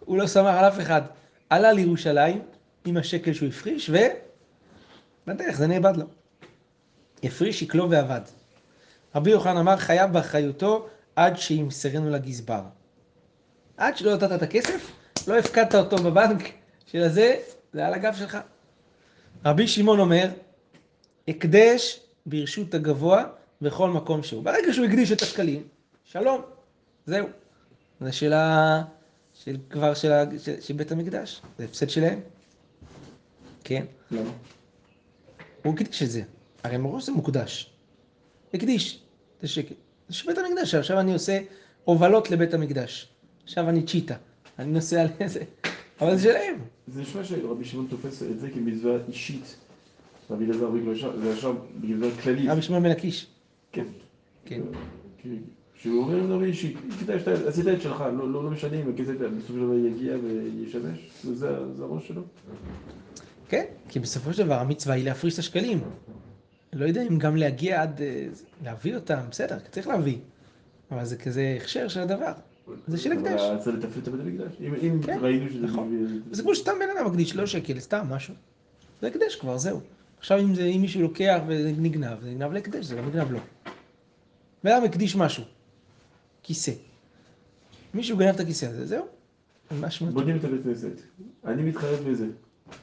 הוא 0.00 0.18
לא 0.18 0.26
סמך 0.26 0.46
על 0.54 0.64
אף 0.68 0.80
אחד. 0.80 1.02
עלה 1.50 1.72
לירושלים 1.72 2.42
עם 2.84 2.96
השקל 2.96 3.32
שהוא 3.32 3.48
הפריש, 3.48 3.90
ו... 3.90 3.96
בדרך 5.34 5.56
זה 5.56 5.66
נאבד 5.66 5.96
לו. 5.96 6.06
הפריש, 7.22 7.62
יקלו 7.62 7.90
ואבד. 7.90 8.20
רבי 9.14 9.30
יוחנן 9.30 9.56
אמר 9.56 9.76
חייב 9.76 10.12
באחריותו 10.12 10.88
עד 11.16 11.36
שימסרנו 11.36 12.10
לגזבר. 12.10 12.62
עד 13.76 13.96
שלא 13.96 14.14
נתת 14.14 14.32
את 14.32 14.42
הכסף, 14.42 14.90
לא 15.26 15.38
הפקדת 15.38 15.74
אותו 15.74 15.96
בבנק 15.96 16.52
של 16.86 17.02
הזה, 17.02 17.36
זה 17.72 17.86
על 17.86 17.94
הגב 17.94 18.14
שלך. 18.18 18.38
רבי 19.44 19.68
שמעון 19.68 20.00
אומר, 20.00 20.30
הקדש 21.28 22.00
ברשות 22.26 22.74
הגבוה 22.74 23.24
בכל 23.62 23.90
מקום 23.90 24.22
שהוא. 24.22 24.42
ברגע 24.42 24.72
שהוא 24.72 24.86
הקדיש 24.86 25.12
את 25.12 25.22
השקלים, 25.22 25.62
שלום, 26.04 26.42
זהו. 27.06 27.26
זה 28.00 28.12
של 28.12 28.32
ה... 28.32 28.82
של 29.34 29.56
כבר 29.70 29.94
של, 29.94 30.12
ה... 30.12 30.24
של, 30.38 30.60
של 30.60 30.74
בית 30.74 30.92
המקדש, 30.92 31.42
זה 31.58 31.64
הפסד 31.64 31.88
שלהם. 31.88 32.20
כן. 33.64 33.84
למה? 34.10 34.30
הוא 35.64 35.74
הקדיש 35.74 36.02
את 36.02 36.10
זה. 36.10 36.22
הרי 36.64 36.76
מראש 36.76 37.06
זה 37.06 37.12
מוקדש. 37.12 37.70
הקדיש. 38.54 39.00
זה 39.42 39.48
שקל. 39.48 39.74
זה 40.08 40.14
של 40.14 40.26
בית 40.26 40.38
המקדש. 40.38 40.74
עכשיו 40.74 41.00
אני 41.00 41.12
עושה 41.12 41.40
הובלות 41.84 42.30
לבית 42.30 42.54
המקדש. 42.54 43.08
עכשיו 43.44 43.68
אני 43.68 43.82
צ'יטה. 43.82 44.14
אני 44.58 44.72
נוסע 44.72 45.02
על 45.02 45.28
זה. 45.28 45.42
אבל 46.00 46.16
זה 46.16 46.22
שלהם. 46.22 46.54
זה 46.88 47.02
נשמע 47.02 47.24
שרבי 47.24 47.64
שמעון 47.64 47.86
תופס 47.90 48.22
את 48.22 48.40
זה 48.40 48.50
כמצווה 48.50 48.96
אישית. 49.08 49.56
רבי 50.30 50.44
אלעזר 50.44 50.70
בגלל 50.70 50.94
זה 51.22 51.30
ישר 51.30 51.52
בגלל 51.80 52.10
כללית. 52.10 52.50
רבי 52.50 52.62
שמעון 52.62 52.82
בן 52.82 52.90
הקיש. 52.90 53.26
כן. 53.72 53.84
כן. 54.44 54.60
כי- 55.18 55.28
שהוא 55.74 56.02
אומר 56.04 56.26
דבר 56.26 56.44
אישי, 56.44 56.74
כדאי 57.00 57.18
שאתה 57.20 57.32
עשית 57.48 57.68
את 57.68 57.82
שלך, 57.82 58.00
לא 58.00 58.32
לא- 58.32 58.44
לא 58.44 58.50
משנה 58.50 58.80
אם 58.82 58.90
הכסף 58.94 59.10
בסופו 59.12 59.52
של 59.52 59.60
דבר 59.60 59.74
יגיע 59.74 60.16
וישמש, 60.22 60.98
זה 61.24 61.36
זה 61.76 61.82
הראש 61.84 62.08
שלו. 62.08 62.22
כן. 63.50 63.64
כי 63.88 64.00
בסופו 64.00 64.32
של 64.32 64.44
דבר 64.44 64.54
המצווה 64.58 64.94
היא 64.94 65.04
להפריש 65.04 65.34
את 65.34 65.38
השקלים. 65.38 65.80
לא 66.72 66.84
יודע 66.86 67.02
אם 67.02 67.18
גם 67.18 67.36
להגיע 67.36 67.82
עד... 67.82 68.00
אה, 68.02 68.26
להביא 68.64 68.94
אותם, 68.94 69.20
בסדר, 69.30 69.58
צריך 69.70 69.86
להביא. 69.88 70.18
אבל 70.90 71.04
זה 71.04 71.16
כזה 71.16 71.56
הכשר 71.60 71.88
של 71.88 72.00
הדבר. 72.00 72.32
זה 72.88 72.98
של 72.98 73.12
אבל 73.12 73.26
הקדש. 73.26 73.40
צריך 73.64 73.76
לתפעל 73.76 74.02
את 74.02 74.08
הבית 74.08 74.20
המקדש. 74.20 74.52
אם- 74.60 75.02
כן, 75.02 75.18
ראינו 75.20 75.50
שזה... 75.50 75.66
נכון. 75.66 76.12
זה 76.30 76.42
כמו 76.42 76.54
שסתם 76.54 76.72
בן 76.80 76.98
אדם 76.98 77.06
מקדיש, 77.10 77.36
לא 77.36 77.46
שקל, 77.46 77.80
סתם 77.80 78.06
משהו. 78.10 78.34
זה 79.00 79.06
הקדש 79.06 79.36
כבר, 79.36 79.58
זהו. 79.58 79.80
עכשיו 80.18 80.38
אם, 80.40 80.54
זה, 80.54 80.64
אם 80.64 80.80
מישהו 80.80 81.02
לוקח 81.02 81.40
ונגנב, 81.46 82.20
זה 82.22 82.30
נגנב 82.30 82.52
להקדש, 82.52 82.84
זה 82.84 82.96
לא 82.96 83.06
נגנב 83.06 83.30
לו. 83.32 83.38
בן 84.64 84.70
אדם 84.72 84.84
הקדיש 84.84 85.16
משהו, 85.16 85.44
כיסא. 86.42 86.72
מישהו 87.94 88.16
גנב 88.16 88.34
את 88.34 88.40
הכיסא 88.40 88.66
הזה, 88.66 88.86
זהו. 88.86 89.06
בונים 90.12 90.36
את 90.36 90.44
הבית 90.44 90.62
כנסת. 90.64 90.92
אני 91.44 91.62
מתחייב 91.62 92.08
בזה. 92.08 92.26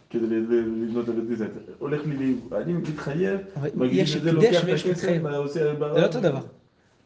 כדי 0.10 0.26
לבנות 0.28 1.04
את 1.04 1.10
הבית 1.10 1.28
כנסת. 1.28 1.52
הולך 1.80 2.02
לי, 2.06 2.36
אני 2.52 2.73
מתחייב, 2.73 3.39
אבל 3.56 3.69
מגיש 3.76 4.10
יש 4.10 4.15
את 4.15 4.21
זה, 4.21 4.30
הקדש 4.32 4.43
לוקח 4.45 4.63
את 4.63 4.69
הכסף, 4.69 4.88
מתחייב. 4.88 5.23
מה 5.23 5.36
עושה... 5.36 5.73
זה 5.73 5.80
לא 5.80 6.06
אותו 6.06 6.19
דבר. 6.19 6.41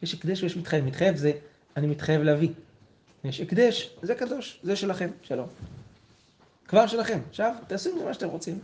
יש 0.02 0.14
הקדש 0.14 0.44
ויש 0.44 0.58
מתחייב. 0.58 0.86
מתחייב 0.86 1.16
זה, 1.16 1.32
אני 1.78 1.88
מתחייב 1.88 2.22
להביא. 2.22 2.50
יש 3.24 3.42
הקדש, 3.42 3.96
זה 4.02 4.16
קדוש, 4.16 4.60
זה 4.64 4.76
שלכם, 4.76 5.10
שלום. 5.22 5.48
כבר 6.68 6.88
שלכם. 6.88 7.20
עכשיו, 7.30 7.54
תעשו 7.68 7.90
עם 7.90 8.00
זה 8.00 8.06
מה 8.06 8.14
שאתם 8.14 8.28
רוצים. 8.28 8.60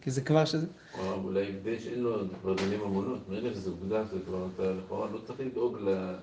כי 0.00 0.10
זה 0.10 0.20
כבר 0.20 0.44
שזה... 0.44 0.66
או 0.98 1.12
אולי 1.24 1.48
הקדש 1.48 1.86
אין 1.86 2.00
לו, 2.00 2.24
זה 2.24 2.34
כבר 2.42 2.54
דיני 2.54 2.76
ממונות, 2.76 3.28
מרגע 3.28 3.50
שזה 3.54 3.70
הוקדש, 3.70 4.06
זה 4.12 4.18
כבר, 4.26 4.46
אתה 4.54 4.72
לכאורה 4.72 5.08
לא 5.12 5.18
צריך 5.26 5.40
לדאוג 5.40 5.78
ל... 5.80 6.14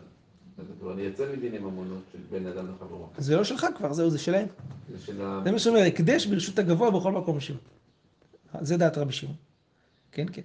כבר 0.80 1.00
יצא 1.00 1.26
מדיני 1.38 1.58
ממונות 1.60 2.02
של 2.12 2.18
בין 2.32 2.48
אדם 2.48 2.66
לחברו. 2.76 3.08
זה 3.18 3.36
לא 3.36 3.44
שלך 3.44 3.68
כבר, 3.78 3.94
זהו, 3.94 4.10
זה 4.10 4.18
שלהם. 4.20 4.48
זה 4.92 5.06
של 5.06 5.22
ה... 5.22 5.42
זה 5.46 5.52
מה 5.52 5.60
שאומר, 5.60 5.80
הקדש 5.80 6.26
ברשות 6.26 6.60
הגבוה 6.60 6.92
בכל 6.92 7.12
מקום 7.12 7.40
שהוא. 7.40 7.58
זה 8.62 8.78
דעת 8.78 8.98
רבי 8.98 9.14
שמעון. 9.14 9.36
כן, 10.12 10.26
כן. 10.34 10.42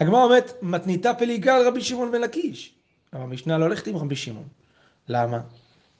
הגמרא 0.00 0.24
אומרת, 0.24 0.52
מתניתא 0.62 1.12
פליגה 1.12 1.56
על 1.56 1.66
רבי 1.66 1.80
שמעון 1.80 2.12
בן 2.12 2.20
לקיש. 2.20 2.74
אבל 3.12 3.22
המשנה 3.22 3.58
לא 3.58 3.64
הולכת 3.64 3.86
עם 3.86 3.96
רבי 3.96 4.16
שמעון. 4.16 4.44
למה? 5.08 5.40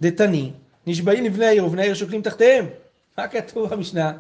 דתני, 0.01 0.51
נשבעים 0.87 1.25
לבני 1.25 1.47
העיר 1.47 1.67
ובני 1.67 1.83
העיר 1.83 1.95
שוקלים 1.95 2.23
תחתיהם. 2.23 2.67
מה 3.19 3.29
כתוב 3.29 3.69
במשנה? 3.75 4.13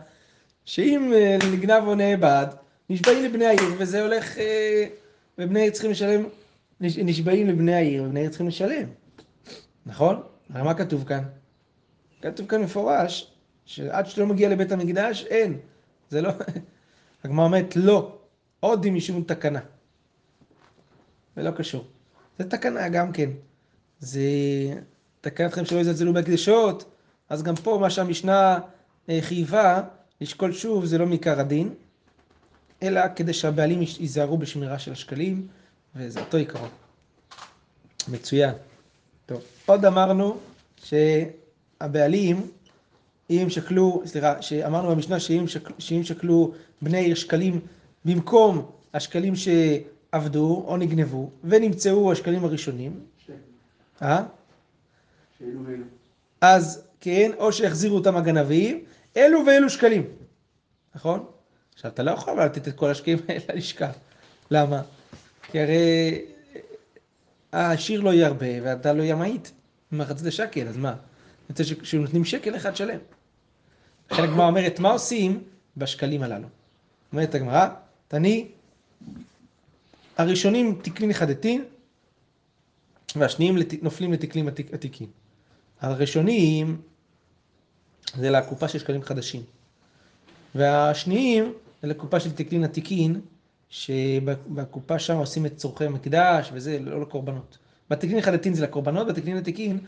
שאם 0.64 1.12
אה, 1.14 1.38
נגנב 1.52 1.82
או 1.86 1.94
נאבד, 1.94 2.46
נשבעים 2.90 3.24
לבני 3.24 3.46
העיר, 3.46 3.68
וזה 3.78 4.02
הולך, 4.02 4.38
אה, 4.38 4.86
ובני 5.38 5.60
העיר 5.60 5.72
צריכים 5.72 5.90
לשלם, 5.90 6.24
נש- 6.80 6.98
נשבעים 6.98 7.48
לבני 7.48 7.74
העיר, 7.74 8.02
ובני 8.02 8.20
העיר 8.20 8.30
צריכים 8.30 8.48
לשלם. 8.48 8.86
נכון? 9.86 10.22
הרי 10.50 10.62
מה 10.62 10.74
כתוב 10.74 11.04
כאן? 11.04 11.24
כתוב 12.22 12.46
כאן 12.46 12.62
מפורש, 12.62 13.32
שעד 13.64 14.06
שלא 14.06 14.26
מגיע 14.26 14.48
לבית 14.48 14.72
המקדש, 14.72 15.24
אין. 15.24 15.58
זה 16.10 16.22
לא... 16.22 16.30
הגמרא 17.24 17.44
אומרת, 17.44 17.76
לא. 17.76 18.18
עוד 18.60 18.84
אם 18.84 18.94
משום 18.94 19.22
תקנה. 19.22 19.60
זה 21.36 21.42
לא 21.42 21.50
קשור. 21.50 21.84
זה 22.38 22.50
תקנה 22.50 22.88
גם 22.88 23.12
כן. 23.12 23.30
זה 24.00 24.20
תקנתכם 25.20 25.64
שלא 25.64 25.78
יזלזלו 25.78 26.12
בהקדשות, 26.12 26.84
אז 27.28 27.42
גם 27.42 27.54
פה 27.56 27.78
מה 27.80 27.90
שהמשנה 27.90 28.58
אה, 29.08 29.18
חייבה, 29.20 29.82
לשקול 30.20 30.52
שוב, 30.52 30.84
זה 30.84 30.98
לא 30.98 31.06
מעיקר 31.06 31.40
הדין, 31.40 31.74
אלא 32.82 33.00
כדי 33.16 33.32
שהבעלים 33.32 33.82
ייזהרו 33.82 34.38
בשמירה 34.38 34.78
של 34.78 34.92
השקלים, 34.92 35.48
וזה 35.96 36.20
אותו 36.20 36.36
עיקרון. 36.36 36.68
מצוין. 38.08 38.54
טוב, 39.32 39.42
עוד 39.66 39.84
אמרנו 39.84 40.36
שהבעלים, 40.84 42.50
אם 43.30 43.46
שקלו, 43.48 44.02
סליחה, 44.06 44.42
שאמרנו 44.42 44.88
במשנה 44.88 45.20
שאם 45.20 45.48
שקלו, 45.48 45.74
שאם 45.78 46.04
שקלו 46.04 46.52
בני 46.82 46.98
עיר 46.98 47.14
שקלים 47.14 47.60
במקום 48.04 48.70
השקלים 48.94 49.34
שעבדו 49.36 50.64
או 50.66 50.76
נגנבו, 50.76 51.30
ונמצאו 51.44 52.12
השקלים 52.12 52.44
הראשונים, 52.44 53.00
אה? 54.02 54.22
אז 56.40 56.82
כן, 57.00 57.30
או 57.38 57.52
שהחזירו 57.52 57.96
אותם 57.96 58.16
הגנבים, 58.16 58.84
אלו 59.16 59.46
ואלו 59.46 59.70
שקלים, 59.70 60.04
נכון? 60.94 61.24
עכשיו, 61.74 61.90
אתה 61.90 62.02
לא 62.02 62.10
יכול 62.10 62.42
לתת 62.42 62.68
את 62.68 62.76
כל 62.76 62.90
השקלים 62.90 63.18
האלה 63.28 63.40
ללשכה. 63.54 63.90
למה? 64.50 64.82
כי 65.42 65.60
הרי 65.60 66.24
העשיר 67.52 68.00
לא 68.00 68.14
ירבה 68.14 68.46
ואתה 68.62 68.92
לא 68.92 69.02
ימעיט. 69.02 69.48
מחצית 69.92 70.32
שקל, 70.32 70.68
אז 70.68 70.76
מה? 70.76 70.94
יוצא 71.50 71.64
ש- 71.64 71.74
שנותנים 71.82 72.24
שקל 72.24 72.56
אחד 72.56 72.76
שלם. 72.76 72.98
לכן 74.10 74.22
הגמרא 74.24 74.46
אומרת, 74.46 74.78
מה 74.80 74.90
עושים 74.90 75.42
בשקלים 75.76 76.22
הללו? 76.22 76.48
אומרת 77.12 77.34
הגמרא, 77.34 77.68
תני, 78.08 78.48
הראשונים 80.16 80.78
תקלין 80.82 81.10
לחדתין, 81.10 81.64
והשניים 83.16 83.56
לת- 83.56 83.82
נופלים 83.82 84.12
לתקלים 84.12 84.48
עתיק- 84.48 84.74
עתיקים. 84.74 85.08
הראשונים 85.80 86.80
זה 88.16 88.30
לקופה 88.30 88.68
של 88.68 88.78
שקלים 88.78 89.02
חדשים. 89.02 89.42
והשניים 90.54 91.52
זה 91.82 91.88
לקופה 91.88 92.20
של 92.20 92.32
תקלין 92.32 92.64
עתיקין, 92.64 93.20
שבקופה 93.72 94.98
שם 94.98 95.16
עושים 95.16 95.46
את 95.46 95.56
צורכי 95.56 95.84
המקדש 95.84 96.50
וזה, 96.52 96.78
לא 96.78 97.00
לקורבנות. 97.00 97.58
בתקלין 97.90 98.20
חדתין 98.20 98.54
זה 98.54 98.62
לקורבנות, 98.62 99.06
בתקלין 99.06 99.36
עתיקין 99.36 99.78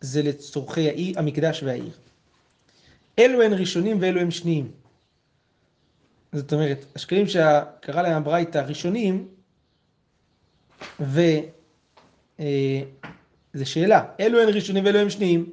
זה 0.00 0.22
לצורכי 0.22 0.88
העיר, 0.88 1.18
המקדש 1.18 1.62
והעיר. 1.62 1.92
אלו 3.18 3.42
הן 3.42 3.52
ראשונים 3.52 3.98
ואלו 4.00 4.20
הם 4.20 4.30
שניים. 4.30 4.70
זאת 6.32 6.52
אומרת, 6.52 6.84
השקלים 6.96 7.26
שקרא 7.26 8.02
להם 8.02 8.16
הברייתא 8.16 8.58
ראשונים, 8.58 9.28
ו... 11.00 11.20
אה, 12.40 12.82
שאלה. 13.64 14.04
אלו 14.20 14.40
הם 14.40 14.48
ראשונים 14.48 14.84
ואלו 14.84 14.98
הם 14.98 15.10
שניים. 15.10 15.52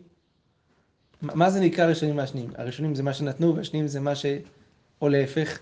מה 1.21 1.49
זה 1.49 1.59
נקרא 1.59 1.85
ראשונים 1.85 2.17
והשניים? 2.17 2.49
הראשונים 2.55 2.95
זה 2.95 3.03
מה 3.03 3.13
שנתנו 3.13 3.55
והשניים 3.55 3.87
זה 3.87 3.99
מה 3.99 4.15
ש... 4.15 4.25
או 5.01 5.09
להפך. 5.09 5.59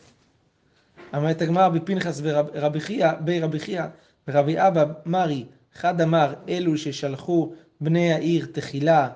אמרת 1.16 1.42
הגמרא 1.42 1.70
בפנחס 1.70 2.22
ורבי 2.24 2.80
חייא, 2.80 3.12
ברבי 3.12 3.60
חייא 3.60 3.84
ורבי 4.28 4.56
אבא 4.58 4.86
מרי, 5.06 5.46
אחד 5.76 6.02
אמר 6.02 6.34
אלו 6.50 6.78
ששלחו 6.78 7.54
בני 7.82 8.14
העיר 8.14 8.48
תחילה 8.52 9.10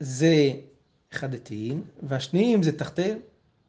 זה 0.00 0.50
אחד 1.12 1.34
דתיים, 1.34 1.82
והשניים 2.02 2.62
זה 2.62 2.78
תחתיהם. 2.78 3.18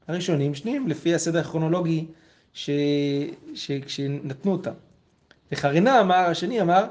הראשונים 0.08 0.56
שניים 0.56 0.88
לפי 0.88 1.16
הסדר 1.16 1.40
הכרונולוגי 1.40 2.06
ש... 2.54 2.70
ש... 3.56 3.72
שנתנו 3.88 4.52
אותם. 4.52 4.72
וחרינה 5.52 6.02
אמר, 6.02 6.16
השני 6.16 6.62
אמר, 6.62 6.86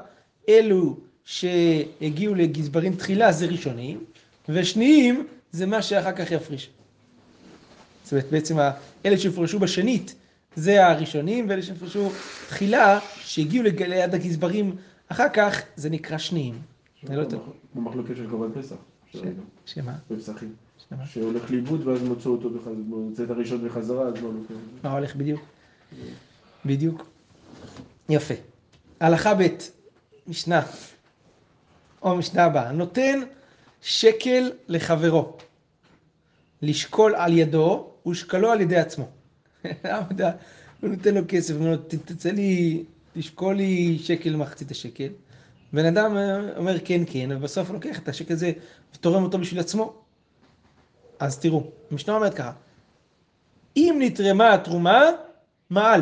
אלו 0.49 0.97
שהגיעו 1.23 2.35
לגזברים 2.35 2.95
תחילה 2.95 3.31
זה 3.31 3.45
ראשונים, 3.45 4.03
ושניים 4.49 5.27
זה 5.51 5.65
מה 5.65 5.81
שאחר 5.81 6.11
כך 6.11 6.31
יפריש. 6.31 6.69
זאת 8.03 8.11
אומרת, 8.11 8.25
בעצם 8.31 8.57
אלה 9.05 9.17
שהפרשו 9.17 9.59
בשנית 9.59 10.15
זה 10.55 10.87
הראשונים, 10.87 11.49
ואלה 11.49 11.61
שהפרשו 11.61 12.11
תחילה, 12.47 12.99
שהגיעו 13.15 13.63
ליד 13.63 14.15
הגזברים 14.15 14.75
אחר 15.07 15.29
כך, 15.33 15.61
זה 15.75 15.89
נקרא 15.89 16.17
שניים. 16.17 16.61
לא 17.09 17.19
יותר. 17.19 17.39
כמו 17.73 17.81
מחלוקת 17.81 18.15
של 18.15 18.29
קורבן 18.29 18.61
פסח. 18.61 18.75
שמה? 19.65 19.93
בפסחים. 20.11 20.53
שהולך 21.05 21.51
לאיבוד 21.51 21.87
ואז 21.87 22.03
מצאו 22.03 22.31
אותו 22.31 22.49
מוצא 22.87 23.23
את 23.23 23.29
הראשון 23.29 23.67
בחזרה, 23.67 24.07
אז 24.07 24.13
לא 24.23 24.33
לוקח. 24.33 24.53
מה 24.83 24.91
הולך 24.91 25.15
בדיוק? 25.15 25.41
בדיוק. 26.65 27.05
יפה. 28.09 28.33
הלכה 28.99 29.33
ב', 29.33 29.47
משנה, 30.27 30.61
או 32.01 32.15
משנה 32.15 32.45
הבאה, 32.45 32.71
נותן 32.71 33.19
שקל 33.81 34.51
לחברו, 34.67 35.37
לשקול 36.61 37.15
על 37.15 37.37
ידו 37.37 37.91
ושקלו 38.07 38.51
על 38.51 38.61
ידי 38.61 38.77
עצמו. 38.77 39.09
למה 39.85 40.07
אתה- 40.11 40.31
הוא 40.81 40.89
נותן 40.89 41.13
לו 41.15 41.21
כסף, 41.27 41.53
הוא 41.53 41.59
אומר 41.59 41.71
לו, 41.71 41.77
"ת- 41.77 41.95
תצא 42.11 42.29
לי, 42.31 42.83
תשקול 43.13 43.55
לי 43.55 43.99
שקל 43.99 44.35
מחצית 44.35 44.71
השקל. 44.71 45.07
בן 45.73 45.85
אדם 45.85 46.17
אה, 46.17 46.57
אומר 46.57 46.75
כן 46.85 47.01
כן, 47.07 47.29
ובסוף 47.31 47.67
הוא 47.67 47.73
לוקח 47.73 47.99
את 47.99 48.07
השקל 48.07 48.33
הזה 48.33 48.51
ותורם 48.95 49.23
אותו 49.23 49.37
בשביל 49.39 49.59
עצמו. 49.59 49.93
אז 51.19 51.39
תראו, 51.39 51.63
המשנה 51.91 52.15
אומרת 52.15 52.33
ככה, 52.33 52.51
אם 53.77 53.95
נתרמה 53.99 54.53
התרומה, 54.53 55.01
מעל. 55.69 56.01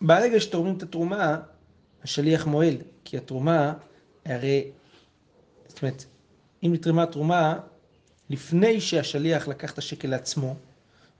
ברגע 0.00 0.40
שתורמים 0.40 0.76
את 0.76 0.82
התרומה, 0.82 1.36
השליח 2.04 2.46
מועל, 2.46 2.74
כי 3.04 3.16
התרומה, 3.16 3.72
הרי, 4.26 4.70
זאת 5.68 5.82
אומרת, 5.82 6.04
אם 6.62 6.72
נתרמה 6.72 7.02
התרומה, 7.02 7.58
לפני 8.30 8.80
שהשליח 8.80 9.48
לקח 9.48 9.72
את 9.72 9.78
השקל 9.78 10.08
לעצמו, 10.08 10.54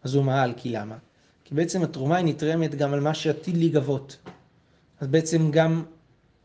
אז 0.04 0.14
הוא 0.14 0.24
מעל, 0.24 0.52
כי 0.56 0.72
למה? 0.72 0.96
כי 1.44 1.54
בעצם 1.54 1.82
התרומה 1.82 2.16
היא 2.16 2.26
נתרמת 2.26 2.74
גם 2.74 2.92
על 2.92 3.00
מה 3.00 3.14
שעתיד 3.14 3.56
להיגבות. 3.56 4.16
אז 5.00 5.08
בעצם 5.08 5.50
גם, 5.50 5.82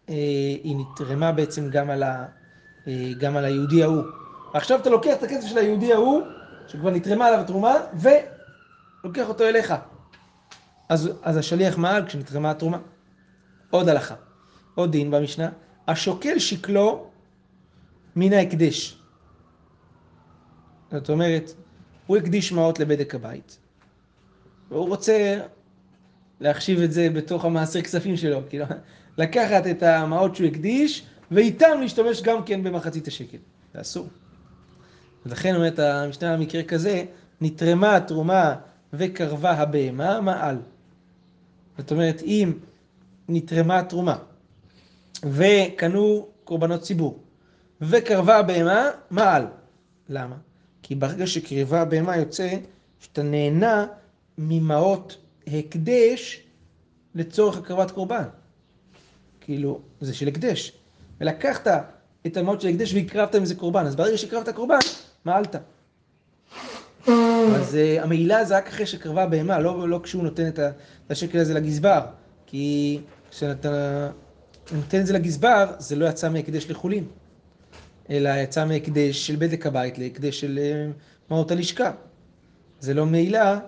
אה, 0.10 0.15
היא 0.63 0.76
נתרמה 0.78 1.32
בעצם 1.32 1.70
גם 1.70 1.89
על, 1.89 2.04
ה, 2.04 2.26
אה, 2.88 3.12
גם 3.20 3.38
על 3.38 3.46
היהודי 3.46 3.84
ההוא. 3.84 4.04
עכשיו 4.54 4.80
אתה 4.80 4.89
לוקח 4.89 5.13
את 5.17 5.24
הכסף 5.24 5.48
של 5.48 5.58
היהודי 5.58 5.93
ההוא, 5.93 6.22
שכבר 6.67 6.89
נתרמה 6.89 7.26
עליו 7.28 7.39
התרומה, 7.39 7.76
ולוקח 7.93 9.30
אותו 9.30 9.43
אליך. 9.43 9.74
אז, 10.89 11.10
אז 11.24 11.38
השליח 11.38 11.78
מעל 11.78 12.06
כשנתרמה 12.06 12.52
התרומה. 12.52 12.78
עוד 13.70 13.89
הלכה, 13.89 14.15
עוד 14.76 14.91
דין 14.91 15.12
במשנה, 15.12 15.50
השוקל 15.88 16.39
שקלו 16.39 17.08
מן 18.15 18.34
ההקדש. 18.34 19.02
זאת 20.91 21.10
אומרת, 21.10 21.52
הוא 22.08 22.17
הקדיש 22.17 22.52
מעות 22.52 22.80
לבדק 22.80 23.15
הבית, 23.15 23.58
והוא 24.70 24.88
רוצה 24.88 25.39
להחשיב 26.39 26.82
את 26.82 26.91
זה 26.91 27.10
בתוך 27.10 27.46
המעשר 27.46 27.82
כספים 27.82 28.17
שלו, 28.17 28.41
כאילו, 28.50 28.65
לקחת 29.17 29.67
את 29.67 29.84
המעות 29.84 30.36
שהוא 30.36 30.48
הקדיש, 30.48 31.06
ואיתם 31.32 31.78
להשתמש 31.82 32.22
גם 32.22 32.43
כן 32.43 32.63
במחצית 32.63 33.08
השקל. 33.08 33.38
זה 33.74 33.82
אסור. 33.82 34.08
ולכן 35.26 35.56
אומרת 35.56 35.80
המשנה 35.80 36.38
במקרה 36.38 36.63
כזה, 36.63 37.06
נתרמה 37.41 37.96
התרומה 37.96 38.56
וקרבה 38.93 39.52
הבהמה, 39.52 40.22
מעל. 40.22 40.58
זאת 41.78 41.91
אומרת, 41.91 42.22
אם 42.22 42.54
נתרמה 43.30 43.80
התרומה 43.80 44.17
וקנו 45.26 46.28
קורבנות 46.43 46.82
ציבור 46.82 47.20
וקרבה 47.82 48.38
הבהמה, 48.38 48.89
מעל. 49.10 49.46
למה? 50.10 50.36
כי 50.88 50.95
ברגע 50.95 51.28
שקרבה 51.28 51.82
הבהמה 51.82 52.17
יוצא 52.17 52.50
שאתה 53.00 53.23
נהנה 53.23 53.86
ממעות 54.38 55.17
הקדש 55.47 56.41
לצורך 57.15 57.58
הקרבת 57.58 57.91
קורבן. 57.91 58.23
כאילו, 59.41 59.80
זה 60.02 60.13
של 60.13 60.28
הקדש. 60.28 60.73
ולקחת 61.21 61.67
את 62.28 62.38
המעות 62.38 62.62
של 62.62 62.67
הקדש 62.67 62.93
והקרבת 62.93 63.36
מזה 63.36 63.56
קורבן, 63.56 63.86
אז 63.86 63.95
ברגע 63.95 64.17
שהקרבת 64.17 64.50
קורבן, 64.50 64.78
מעלת. 65.26 65.56
אז 67.06 67.78
uh, 67.78 68.04
המעילה 68.04 68.45
זה 68.45 68.58
רק 68.58 68.67
אחרי 68.67 68.86
שקרבה 68.86 69.26
בהמה, 69.26 69.60
לא, 69.60 69.89
לא 69.89 70.00
כשהוא 70.04 70.23
נותן 70.23 70.47
את 70.47 70.60
השקל 71.10 71.39
הזה 71.39 71.54
לגזבר. 71.54 72.02
כי 72.45 73.00
כשאתה 73.32 74.10
נותן 74.71 75.00
את 75.00 75.06
זה 75.06 75.13
לגזבר, 75.13 75.71
זה 75.80 75.95
לא 75.95 76.06
יצא 76.06 76.30
מהקדש 76.30 76.69
לחולין, 76.69 77.06
אלא 78.10 78.30
יצא 78.30 78.65
מהקדש 78.65 79.28
של 79.28 79.36
בדק 79.36 79.65
הבית 79.65 79.98
להקדש 79.98 80.39
של 80.39 80.60
uh, 80.60 81.32
מעות 81.32 81.52
הלשכה. 81.52 81.91
זה 82.80 82.93
לא 82.93 83.06
מעילה, 83.06 83.60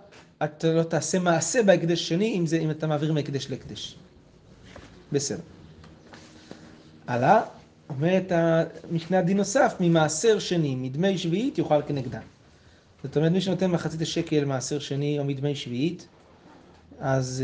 אתה 0.44 0.74
לא 0.74 0.84
תעשה 0.84 1.20
מעשה 1.20 1.64
בהקדש 1.64 2.08
שני 2.08 2.36
אם, 2.38 2.46
זה, 2.46 2.58
אם 2.58 2.72
אתה 2.72 2.88
מעביר 2.88 3.14
מהקדש 3.14 3.50
להקדש. 3.50 3.96
בסדר. 5.12 5.42
הלאה, 7.08 7.42
אומרת 7.90 8.32
המשנה 8.32 9.22
דין 9.22 9.38
נוסף, 9.38 9.76
ממעשר 9.80 10.40
שני, 10.40 10.76
מדמי 10.76 11.18
שביעית 11.18 11.58
יאכל 11.58 11.82
כנגדן. 11.82 12.22
זאת 13.04 13.18
אומרת, 13.18 13.32
מי 13.32 13.42
שנותן 13.42 13.72
מחצית 13.72 14.02
השקל 14.02 14.46
מעשר 14.46 14.80
שני 14.80 15.20
או 15.20 15.26
מדמי 15.26 15.56
שביעית, 15.56 16.08
אז 17.00 17.44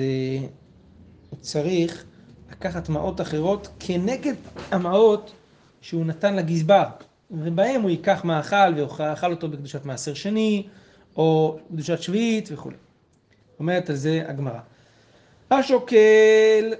uh, 1.31 1.35
צריך 1.41 2.03
לקחת 2.51 2.89
מעות 2.89 3.21
אחרות 3.21 3.67
כנגד 3.79 4.33
המעות 4.71 5.33
שהוא 5.81 6.05
נתן 6.05 6.35
לגזבר, 6.35 6.85
ובהם 7.31 7.81
הוא 7.81 7.89
ייקח 7.89 8.25
מאכל 8.25 8.73
ויאכל 8.75 9.31
אותו 9.31 9.49
בקדושת 9.49 9.85
מעשר 9.85 10.13
שני, 10.13 10.67
או 11.17 11.57
קדושת 11.71 12.01
שביעית 12.01 12.49
וכו'. 12.51 12.71
אומרת 13.59 13.89
על 13.89 13.95
זה 13.95 14.23
הגמרא. 14.27 14.59
השוקל, 15.51 16.73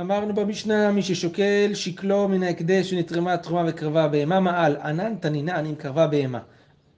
אמרנו 0.00 0.34
במשנה, 0.34 0.90
מי 0.90 1.02
ששוקל 1.02 1.70
שקלו 1.74 2.28
מן 2.28 2.42
ההקדש 2.42 2.90
שנתרמה 2.90 3.36
תרומה 3.36 3.64
וקרבה 3.68 4.08
בהמה 4.08 4.40
מעל, 4.40 4.76
ענן 4.76 5.14
תנינן 5.20 5.66
אם 5.66 5.74
קרבה 5.74 6.06
בהמה. 6.06 6.40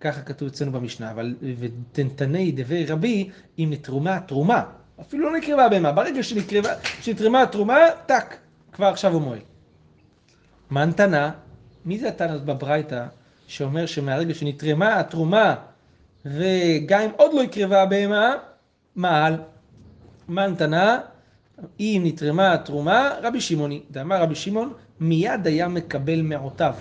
ככה 0.00 0.20
כתוב 0.20 0.48
אצלנו 0.48 0.72
במשנה, 0.72 1.11
אבל 1.11 1.35
ותנתני 1.59 2.53
דבי 2.53 2.87
רבי 2.87 3.31
אם 3.59 3.68
נתרומה 3.70 4.20
תרומה, 4.20 4.62
אפילו 5.00 5.31
לא 5.31 5.38
נקרבה 5.38 5.68
בהמה, 5.68 5.92
ברגע 5.92 6.20
שנתרמה 7.00 7.42
התרומה, 7.42 7.79
טק, 8.07 8.37
כבר 8.72 8.87
עכשיו 8.87 9.12
הוא 9.12 9.22
מועל. 9.22 9.38
מה 10.70 10.85
נתנה? 10.85 11.30
מי 11.85 11.98
זה 11.98 12.09
התנא 12.09 12.37
בברייתא 12.37 13.04
שאומר 13.46 13.87
שמהרגע 13.87 14.35
שנתרמה 14.35 15.00
התרומה 15.00 15.54
וגם 16.24 17.00
אם 17.00 17.11
עוד 17.16 17.35
לא 17.35 17.42
הקרבה 17.42 17.83
הבהמה, 17.83 18.35
מעל. 18.96 19.37
מה 20.28 20.46
נתנה? 20.46 21.00
אם 21.80 22.02
נתרמה 22.04 22.52
התרומה, 22.52 23.14
רבי 23.22 23.40
שמעוני. 23.40 23.83
דאמר 23.90 24.22
רבי 24.22 24.35
שמעון, 24.35 24.72
מיד 25.00 25.46
היה 25.46 25.68
מקבל 25.68 26.22
מעותיו. 26.22 26.74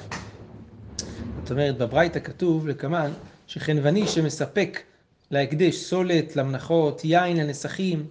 זאת 1.44 1.52
אומרת, 1.52 1.78
בברייתא 1.78 2.20
כתוב 2.20 2.68
לקמן, 2.68 3.12
שחנווני 3.48 4.08
שמספק 4.08 4.80
להקדש 5.32 5.76
סולת, 5.76 6.36
למנחות, 6.36 7.02
יין 7.06 7.38
לנסכים, 7.38 8.06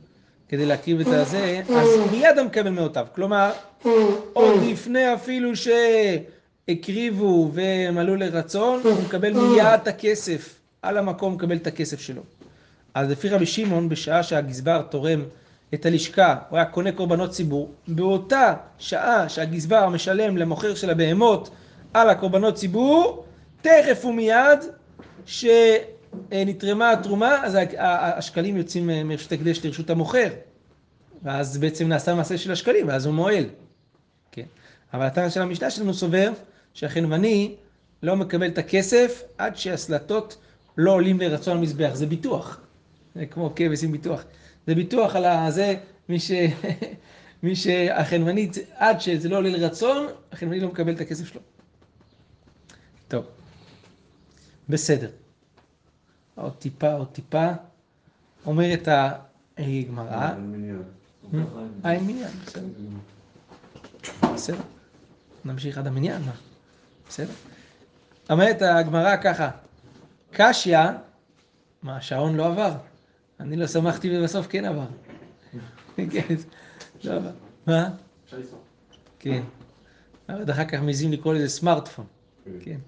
כדי 0.49 0.67
להקריב 0.67 1.01
את 1.01 1.07
הזה, 1.07 1.61
אז 1.77 1.89
מיד 2.11 2.39
המקבל 2.39 2.71
מעותיו. 2.71 3.07
כלומר, 3.15 3.53
עוד 4.33 4.63
לפני 4.71 5.15
אפילו 5.15 5.51
שהקריבו 6.67 7.51
ומלאו 7.53 8.17
לרצון, 8.17 8.81
הוא 8.85 9.03
מקבל 9.07 9.33
מיד 9.33 9.67
את 9.83 9.89
הכסף. 9.89 10.59
על 10.83 10.99
המקום 10.99 11.35
מקבל 11.35 11.57
את 11.57 11.67
הכסף 11.67 12.01
שלו. 12.01 12.23
אז 12.95 13.11
לפי 13.11 13.29
רבי 13.29 13.47
שמעון, 13.47 13.89
בשעה 13.89 14.23
שהגזבר 14.23 14.83
תורם 14.83 15.25
את 15.75 15.87
הלשכה, 15.87 16.37
הוא 16.49 16.57
היה 16.57 16.67
קונה 16.67 16.93
קורבנות 16.93 17.31
ציבור, 17.31 17.73
באותה 17.89 18.55
שעה 18.79 19.29
שהגזבר 19.29 19.89
משלם 19.89 20.37
למוכר 20.37 20.75
של 20.75 20.91
הבהמות 20.91 21.51
על 21.95 22.11
הקורבנות 22.11 22.55
ציבור, 22.55 23.25
תכף 23.63 24.05
ומיד 24.05 24.59
שנתרמה 26.31 26.91
התרומה, 26.91 27.45
אז 27.45 27.59
השקלים 27.79 28.57
יוצאים 28.57 28.91
מרשות 29.05 29.33
הקדש 29.33 29.65
לרשות 29.65 29.91
המוכר. 29.91 30.29
ואז 31.23 31.59
בעצם 31.59 31.89
נעשה 31.89 32.15
מעשה 32.15 32.39
של 32.39 32.53
השקלים, 32.53 32.89
ואז 32.89 33.07
הוא 33.07 33.15
מועל. 33.15 33.45
כן. 34.33 34.45
אבל 34.95 35.07
התנא 35.07 35.31
של 35.31 35.43
המשנה 35.43 35.71
שלנו 35.71 35.95
סובר 35.95 36.33
שהחנווני 36.75 37.55
לא 38.03 38.17
מקבל 38.17 38.47
את 38.47 38.59
הכסף 38.59 39.23
עד 39.39 39.57
שהסלטות 39.57 40.37
לא 40.77 40.93
עולים 40.93 41.21
לרצון 41.21 41.57
המזבח, 41.57 41.91
זה 41.95 42.07
ביטוח. 42.07 42.61
זה 43.15 43.27
כמו 43.27 43.53
כבש 43.57 43.85
עם 43.85 43.93
ביטוח. 43.93 44.25
זה 44.67 44.75
ביטוח 44.75 45.17
על 45.17 45.25
הזה, 45.25 45.75
מי 46.09 46.21
ש... 46.21 46.31
מי 47.43 47.57
שהחנווני, 47.57 48.51
עד 48.75 49.01
שזה 49.01 49.29
לא 49.29 49.37
עולה 49.37 49.51
לרצון, 49.51 50.07
החנווני 50.33 50.61
לא 50.61 50.69
מקבל 50.69 50.95
את 50.95 51.01
הכסף 51.01 51.27
שלו. 51.27 51.41
טוב, 53.09 53.25
בסדר. 54.69 55.09
עוד 56.41 56.55
טיפה, 56.59 56.93
עוד 56.93 57.09
טיפה. 57.13 57.49
אומרת 58.47 58.89
הגמרא, 59.59 60.31
אין 61.85 62.07
מניין, 62.07 62.31
בסדר. 62.47 62.67
בסדר. 64.35 64.61
נמשיך 65.45 65.79
עד 65.79 65.87
המניין, 65.87 66.23
מה? 66.23 66.33
בסדר. 67.09 67.33
אומרת 68.31 68.63
הגמרא 68.63 69.17
ככה, 69.17 69.51
קשיא, 70.31 70.79
מה, 71.83 71.97
השעון 71.97 72.37
לא 72.37 72.47
עבר? 72.47 72.73
אני 73.41 73.57
לא 73.57 73.67
שמחתי 73.67 74.19
ובסוף 74.19 74.47
כן 74.47 74.65
עבר. 74.65 74.87
כן, 75.97 76.35
לא 77.05 77.13
עבר. 77.13 77.31
מה? 77.67 77.91
כן. 79.19 79.43
אבל 80.29 80.51
אחר 80.51 80.65
כך 80.65 80.81
מעזים 80.81 81.13
לקרוא 81.13 81.35
לזה 81.35 81.49
סמארטפון. 81.49 82.07
כן. 82.61 82.79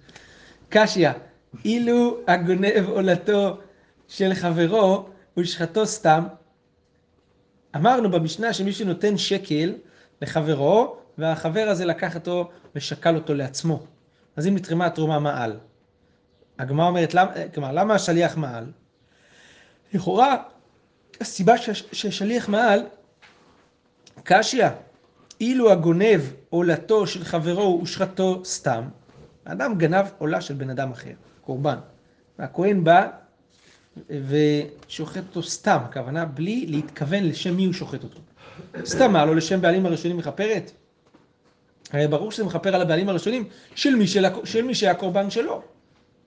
קשיא, 0.68 1.10
אילו 1.64 2.16
הגונב 2.26 2.88
עולתו 2.88 3.58
של 4.08 4.34
חברו 4.34 5.08
ושחטו 5.36 5.86
סתם, 5.86 6.24
אמרנו 7.76 8.10
במשנה 8.10 8.52
שמי 8.52 8.72
שנותן 8.72 9.18
שקל 9.18 9.74
לחברו, 10.22 10.96
והחבר 11.18 11.68
הזה 11.68 11.84
לקח 11.84 12.14
אותו 12.14 12.50
ושקל 12.74 13.14
אותו 13.14 13.34
לעצמו. 13.34 13.82
אז 14.36 14.46
אם 14.46 14.54
נתרמה 14.54 14.86
התרומה 14.86 15.18
מעל. 15.18 15.58
הגמרא 16.58 16.86
אומרת, 16.86 17.14
למה, 17.14 17.32
כלומר, 17.54 17.72
למה 17.72 17.94
השליח 17.94 18.36
מעל? 18.36 18.64
לכאורה, 19.92 20.36
הסיבה 21.20 21.54
שהשליח 21.92 22.48
מעל, 22.48 22.86
קשיא, 24.22 24.66
אילו 25.40 25.72
הגונב 25.72 26.20
עולתו 26.50 27.06
של 27.06 27.24
חברו 27.24 27.80
ושחטו 27.82 28.44
סתם, 28.44 28.88
האדם 29.46 29.78
גנב 29.78 30.06
עולה 30.18 30.40
של 30.40 30.54
בן 30.54 30.70
אדם 30.70 30.92
אחר, 30.92 31.12
קורבן. 31.50 31.78
והכהן 32.38 32.84
בא 32.84 33.08
ושוחט 34.10 35.22
אותו 35.28 35.42
סתם, 35.42 35.78
הכוונה 35.84 36.24
בלי 36.24 36.66
להתכוון 36.66 37.24
לשם 37.24 37.56
מי 37.56 37.64
הוא 37.64 37.72
שוחט 37.72 38.04
אותו. 38.04 38.20
סתם 38.84 39.12
מה, 39.12 39.24
לא 39.24 39.36
לשם 39.36 39.60
בעלים 39.60 39.86
הראשונים 39.86 40.16
מכפרת? 40.16 40.70
הרי 41.92 42.08
ברור 42.08 42.32
שזה 42.32 42.44
מכפר 42.44 42.74
על 42.74 42.82
הבעלים 42.82 43.08
הראשונים 43.08 43.48
של 43.74 43.94
מי, 43.94 44.06
של, 44.06 44.24
של 44.44 44.64
מי 44.64 44.74
שהיה 44.74 44.94
קורבן 44.94 45.30
שלו. 45.30 45.62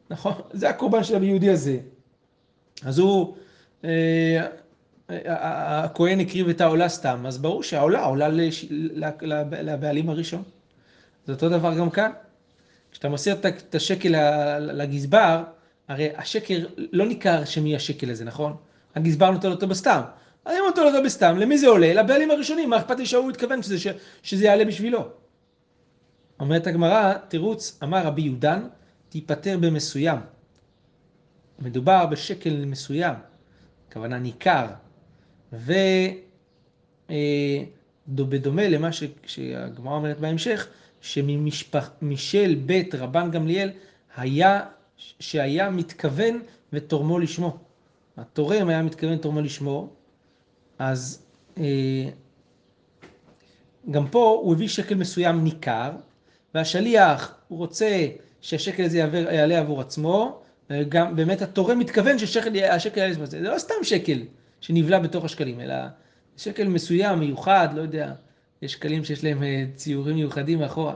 נכון? 0.10 0.34
זה 0.60 0.70
הקורבן 0.70 1.04
של 1.04 1.22
היהודי 1.22 1.50
הזה. 1.50 1.78
אז 2.86 3.00
הוא, 3.00 3.36
אה, 3.86 4.48
הכהן 5.10 6.20
הקריב 6.20 6.50
את 6.50 6.62
העולה 6.62 6.90
סתם, 6.90 7.24
אז 7.28 7.38
ברור 7.38 7.64
שהעולה 7.64 8.06
עולה 8.06 8.28
לש, 8.28 8.66
לבעלים 9.62 10.10
הראשון. 10.10 10.44
זה 11.26 11.34
אותו 11.34 11.50
דבר 11.50 11.78
גם 11.78 11.90
כאן. 11.90 12.12
כשאתה 12.94 13.10
מוסר 13.10 13.34
את 13.34 13.76
השקל 13.76 14.16
לגזבר, 14.60 15.44
הרי 15.88 16.10
השקל 16.16 16.68
לא 16.78 17.06
ניכר 17.06 17.46
שמי 17.46 17.76
השקל 17.76 18.12
הזה, 18.12 18.26
נכון? 18.26 18.56
הגזבר 18.96 19.32
נותן 19.32 19.52
אותו 19.52 19.68
בסתם. 19.68 20.02
אז 20.46 20.58
אם 20.58 20.64
נותן 20.68 20.82
אותו 20.82 21.04
בסתם, 21.04 21.38
למי 21.38 21.58
זה 21.58 21.68
עולה? 21.68 21.94
לבעלים 21.94 22.32
הראשונים, 22.32 22.70
מה 22.70 22.78
אכפת 22.78 23.00
לי 23.00 23.06
שהוא 23.06 23.30
התכוון 23.30 23.64
שזה, 23.64 23.92
שזה 24.24 24.46
יעלה 24.46 24.66
בשבילו? 24.66 25.08
אומרת 26.40 26.68
הגמרא, 26.68 27.14
תירוץ, 27.28 27.80
אמר 27.84 28.06
רבי 28.06 28.22
יהודן, 28.22 28.68
תיפטר 29.10 29.58
במסוים. 29.58 30.20
מדובר 31.60 32.06
בשקל 32.06 32.66
מסוים, 32.66 33.16
הכוונה 33.90 34.20
ניכר, 34.20 34.68
ובדומה 38.08 38.68
למה 38.68 38.90
שהגמרא 39.26 39.94
אומרת 39.96 40.20
בהמשך, 40.20 40.68
שמשל 41.04 42.56
בית 42.66 42.96
רבן 42.96 43.32
גמליאל 43.32 43.70
היה, 44.16 44.62
שהיה 44.98 45.70
מתכוון 45.70 46.42
ותורמו 46.74 47.20
לשמו. 47.20 47.58
התורם 48.18 48.70
היה 48.70 48.82
מתכוון 48.82 49.18
תורמו 49.18 49.42
לשמו, 49.42 49.90
אז 50.80 51.26
אה, 51.58 52.10
גם 53.92 54.08
פה 54.08 54.40
הוא 54.44 54.54
הביא 54.54 54.68
שקל 54.68 54.96
מסוים 54.96 55.44
ניכר, 55.44 55.92
והשליח, 56.56 57.36
הוא 57.48 57.58
רוצה 57.58 58.08
שהשקל 58.42 58.84
הזה 58.84 58.98
יעבר, 58.98 59.32
יעלה 59.32 59.60
עבור 59.60 59.82
עצמו, 59.82 60.42
גם 60.90 61.16
באמת 61.16 61.42
התורם 61.42 61.80
מתכוון 61.80 62.20
שהשקל 62.20 62.56
יעלה 62.56 63.12
עצמו. 63.12 63.26
זה 63.26 63.40
לא 63.40 63.58
סתם 63.58 63.76
שקל 63.84 64.20
שנבלע 64.62 65.00
בתוך 65.00 65.26
השקלים, 65.26 65.60
אלא 65.60 65.76
שקל 66.38 66.68
מסוים, 66.68 67.20
מיוחד, 67.20 67.68
לא 67.76 67.82
יודע, 67.82 68.14
יש 68.64 68.74
שקלים 68.74 69.04
שיש 69.04 69.24
להם 69.24 69.44
אה, 69.44 69.66
ציורים 69.76 70.16
מיוחדים 70.16 70.60
מאחורה, 70.60 70.96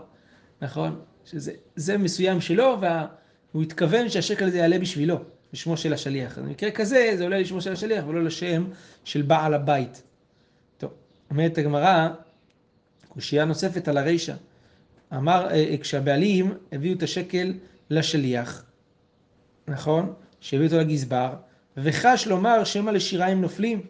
נכון? 0.62 1.02
שזה 1.26 1.98
מסוים 1.98 2.42
שלו, 2.42 2.78
והוא 2.82 3.64
התכוון 3.64 4.10
שהשקל 4.10 4.46
הזה 4.46 4.58
יעלה 4.58 4.80
בשבילו, 4.80 5.20
בשמו 5.54 5.78
של 5.78 5.94
השליח. 5.94 6.38
אז 6.38 6.44
במקרה 6.44 6.72
כזה, 6.72 7.14
זה 7.18 7.24
עולה 7.24 7.40
לשמו 7.40 7.62
של 7.62 7.72
השליח 7.72 8.06
ולא 8.08 8.24
לשם 8.24 8.68
של 9.04 9.22
בעל 9.22 9.54
הבית. 9.54 10.04
טוב, 10.78 10.92
אומרת 11.32 11.58
הגמרא, 11.58 12.10
קושייה 13.08 13.46
נוספת 13.46 13.88
על 13.88 13.98
הרישא. 13.98 14.34
אמר, 15.14 15.48
אה, 15.52 15.76
כשהבעלים 15.82 16.54
הביאו 16.72 16.98
את 16.98 17.04
השקל 17.04 17.54
לשליח, 17.90 18.66
נכון? 19.68 20.14
שהביאו 20.40 20.68
אותו 20.68 20.80
לגזבר, 20.80 21.34
וחש 21.78 22.28
לומר 22.28 22.64
שמא 22.64 22.92
לשיריים 22.92 23.42
נופלים. 23.42 23.82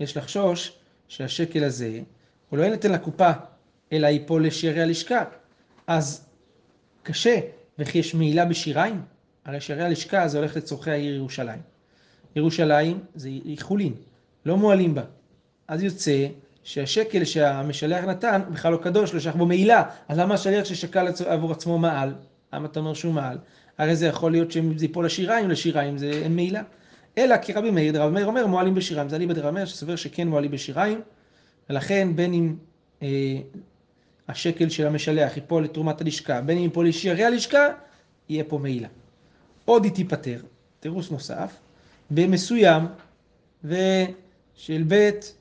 יש 0.00 0.16
לחשוש 0.16 0.72
שהשקל 1.08 1.64
הזה, 1.64 2.00
הוא 2.52 2.58
לא 2.58 2.64
ינתן 2.64 2.92
לקופה, 2.92 3.30
אלא 3.92 4.06
ייפול 4.06 4.46
לשערי 4.46 4.82
הלשכה. 4.82 5.24
אז 5.86 6.26
קשה, 7.02 7.38
וכי 7.78 7.98
יש 7.98 8.14
מעילה 8.14 8.44
בשיריים? 8.44 9.02
הרי 9.44 9.60
שערי 9.60 9.82
הלשכה 9.82 10.28
זה 10.28 10.38
הולך 10.38 10.56
לצורכי 10.56 10.90
העיר 10.90 11.14
ירושלים. 11.14 11.58
ירושלים 12.36 13.00
זה 13.14 13.28
היא 13.28 13.58
חולין, 13.60 13.92
לא 14.46 14.56
מועלים 14.56 14.94
בה. 14.94 15.02
אז 15.68 15.82
יוצא 15.82 16.26
שהשקל 16.62 17.24
שהמשלח 17.24 18.04
נתן 18.04 18.42
בכלל 18.52 18.72
לא 18.72 18.76
קדוש, 18.76 19.14
לא 19.14 19.20
שייך 19.20 19.36
בו 19.36 19.46
מעילה. 19.46 19.82
אז 20.08 20.18
למה 20.18 20.34
השליח 20.34 20.64
ששקל 20.64 21.06
עבור 21.26 21.52
עצמו 21.52 21.78
מעל? 21.78 22.14
למה 22.52 22.66
אתה 22.66 22.80
אומר 22.80 22.94
שהוא 22.94 23.14
מעל? 23.14 23.38
הרי 23.78 23.96
זה 23.96 24.06
יכול 24.06 24.32
להיות 24.32 24.52
שאם 24.52 24.78
זה 24.78 24.84
ייפול 24.84 25.06
לשיריים, 25.06 25.50
לשיריים 25.50 25.98
זה 25.98 26.10
אין 26.10 26.36
מעילה. 26.36 26.62
אלא 27.18 27.36
כי 27.36 27.52
רבי 27.52 27.70
מאיר, 27.70 28.02
רבי 28.02 28.14
מאיר 28.14 28.26
אומר 28.26 28.46
מועלים 28.46 28.74
בשיריים. 28.74 29.08
זה 29.08 29.16
אליבא 29.16 29.34
דרבי 29.34 29.54
מאיר 29.54 29.66
שסובר 29.66 29.96
שכן 29.96 30.28
מועלים 30.28 30.50
בשיריים, 30.50 31.00
ולכן 31.70 32.08
בין 32.16 32.34
אם 32.34 32.54
אה, 33.02 33.38
השקל 34.28 34.68
של 34.68 34.86
המשלח 34.86 35.36
ייפול 35.36 35.64
לתרומת 35.64 36.00
הלשכה, 36.00 36.40
בין 36.40 36.56
אם 36.56 36.62
ייפול 36.62 36.88
לשערי 36.88 37.24
הלשכה, 37.24 37.68
יהיה 38.28 38.44
פה 38.44 38.58
מעילה. 38.58 38.88
עוד 39.64 39.84
היא 39.84 39.92
תיפטר, 39.92 40.40
תירוץ 40.80 41.10
נוסף, 41.10 41.56
במסוים, 42.10 42.86
ושל 43.64 44.82
בית 44.82 45.34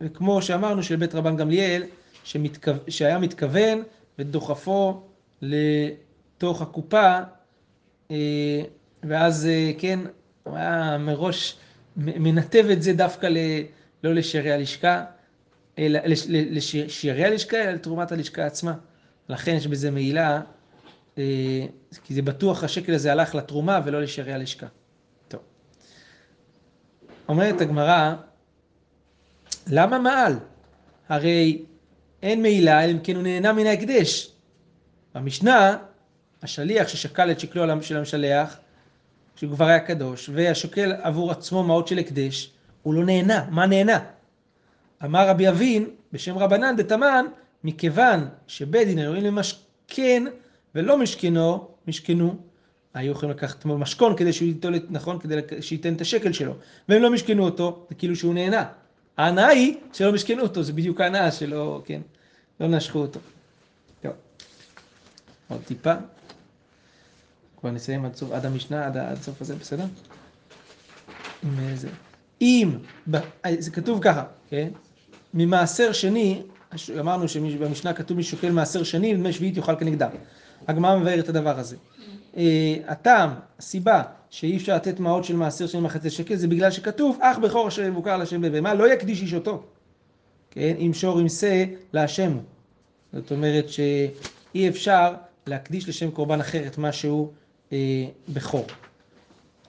וכמו 0.00 0.42
שאמרנו 0.42 0.82
של 0.82 0.96
בית 0.96 1.14
רבן 1.14 1.36
גמליאל, 1.36 1.82
שמתכו... 2.24 2.70
שהיה 2.88 3.18
מתכוון 3.18 3.82
ודוחפו 4.18 5.02
לתוך 5.42 6.62
הקופה, 6.62 7.18
אה, 8.10 8.62
ואז 9.02 9.46
אה, 9.46 9.72
כן, 9.78 10.00
הוא 10.42 10.56
היה 10.56 10.98
מראש 10.98 11.56
מנתב 11.96 12.64
את 12.72 12.82
זה 12.82 12.92
דווקא 12.92 13.26
ל... 13.26 13.38
לא 14.04 14.14
לשערי 14.14 14.52
הלשכה, 14.52 15.04
אלא 15.78 16.00
לשערי 16.28 17.24
הלשכה, 17.24 17.56
אלא 17.56 17.70
לתרומת 17.70 18.12
הלשכה 18.12 18.46
עצמה. 18.46 18.74
לכן 19.28 19.54
יש 19.54 19.66
בזה 19.66 19.90
מעילה, 19.90 20.40
אה, 21.18 21.66
כי 22.04 22.14
זה 22.14 22.22
בטוח 22.22 22.64
השקל 22.64 22.94
הזה 22.94 23.12
הלך 23.12 23.34
לתרומה 23.34 23.80
ולא 23.84 24.02
לשערי 24.02 24.32
הלשכה. 24.32 24.66
טוב. 25.28 25.40
אומרת 27.28 27.60
הגמרא, 27.60 28.14
למה 29.66 29.98
מעל? 29.98 30.38
הרי 31.08 31.62
אין 32.22 32.42
מעילה, 32.42 32.84
אלא 32.84 32.92
אם 32.92 32.98
כן 32.98 33.14
הוא 33.14 33.22
נהנה 33.22 33.52
מן 33.52 33.66
ההקדש. 33.66 34.30
במשנה, 35.14 35.76
השליח 36.42 36.88
ששקל 36.88 37.30
את 37.30 37.40
שקלו 37.40 37.82
של 37.82 37.96
המשלח, 37.96 38.58
שהוא 39.36 39.54
כבר 39.54 39.64
היה 39.64 39.80
קדוש, 39.80 40.30
והשוקל 40.32 40.92
עבור 41.02 41.30
עצמו 41.30 41.62
מעות 41.62 41.88
של 41.88 41.98
הקדש, 41.98 42.50
הוא 42.82 42.94
לא 42.94 43.04
נהנה. 43.04 43.46
מה 43.50 43.66
נהנה? 43.66 43.98
אמר 45.04 45.28
רבי 45.28 45.48
אבין, 45.48 45.90
בשם 46.12 46.38
רבנן 46.38 46.76
דתמן, 46.76 47.26
מכיוון 47.64 48.28
שבית 48.46 48.88
דין 48.88 48.98
היו 48.98 49.14
למשכן 49.14 50.24
ולא 50.74 50.98
משכנו, 50.98 51.68
משכנו, 51.88 52.36
היו 52.94 53.12
יכולים 53.12 53.34
לקחת 53.34 53.64
משכון 53.64 54.16
כדי 54.16 54.32
שהוא 54.32 54.48
ייתן, 54.48 54.72
נכון, 54.90 55.18
כדי 55.18 55.40
שייתן 55.60 55.94
את 55.94 56.00
השקל 56.00 56.32
שלו, 56.32 56.54
והם 56.88 57.02
לא 57.02 57.10
משכנו 57.10 57.44
אותו, 57.44 57.86
זה 57.88 57.94
כאילו 57.94 58.16
שהוא 58.16 58.34
נהנה. 58.34 58.64
ההנאה 59.16 59.48
היא 59.48 59.76
שלא 59.92 60.12
משכנו 60.12 60.42
אותו, 60.42 60.62
זה 60.62 60.72
בדיוק 60.72 61.00
ההנאה 61.00 61.32
שלא, 61.32 61.82
כן, 61.84 62.00
לא 62.60 62.68
נשכו 62.68 62.98
אותו. 62.98 63.20
טוב. 64.02 64.12
עוד 65.48 65.60
טיפה. 65.64 65.94
כבר 67.60 67.70
נסיים 67.70 68.04
עד 68.04 68.14
סוף, 68.14 68.32
עד 68.32 68.46
המשנה, 68.46 68.86
עד, 68.86 68.96
עד 68.96 69.22
סוף 69.22 69.42
הזה, 69.42 69.56
בסדר? 69.56 69.84
אה, 71.44 71.76
זה. 71.76 71.88
אם, 72.40 72.78
זה 73.58 73.70
כתוב 73.70 74.02
ככה, 74.02 74.24
כן? 74.48 74.68
ממעשר 75.34 75.92
שני, 75.92 76.42
אמרנו 77.00 77.28
שבמשנה 77.28 77.92
כתוב 77.92 78.16
מי 78.16 78.22
שוקל 78.22 78.50
מעשר 78.50 78.82
שני, 78.82 79.14
דמי 79.14 79.32
שביעית 79.32 79.56
יאכל 79.56 79.76
כנגדם. 79.76 80.10
הגמרא 80.68 80.96
מבארת 80.98 81.24
את 81.24 81.28
הדבר 81.28 81.58
הזה. 81.58 81.76
אה, 82.36 82.76
הטעם, 82.86 83.30
הסיבה 83.58 84.02
שאי 84.30 84.56
אפשר 84.56 84.76
לתת 84.76 85.00
מעות 85.00 85.24
של 85.24 85.36
מעשר 85.36 85.66
שני 85.66 85.80
מחצי 85.80 86.10
שקל, 86.10 86.36
זה 86.36 86.48
בגלל 86.48 86.70
שכתוב, 86.70 87.18
אך 87.20 87.38
בכור 87.38 87.68
אשר 87.68 87.82
יבוקר 87.82 88.16
להשם 88.16 88.40
בבהמה, 88.40 88.74
לא 88.74 88.92
יקדיש 88.92 89.22
איש 89.22 89.34
אותו. 89.34 89.62
כן? 90.50 90.74
אם 90.78 90.90
שור 90.94 91.18
עם 91.18 91.28
שא 91.28 91.64
להשם. 91.92 92.38
זאת 93.12 93.30
אומרת 93.30 93.68
שאי 93.68 94.68
אפשר 94.68 95.14
להקדיש 95.46 95.88
לשם 95.88 96.10
קורבן 96.10 96.40
אחר 96.40 96.66
את 96.66 96.78
מה 96.78 96.92
שהוא 96.92 97.28
אה, 97.72 98.04
בכור. 98.28 98.66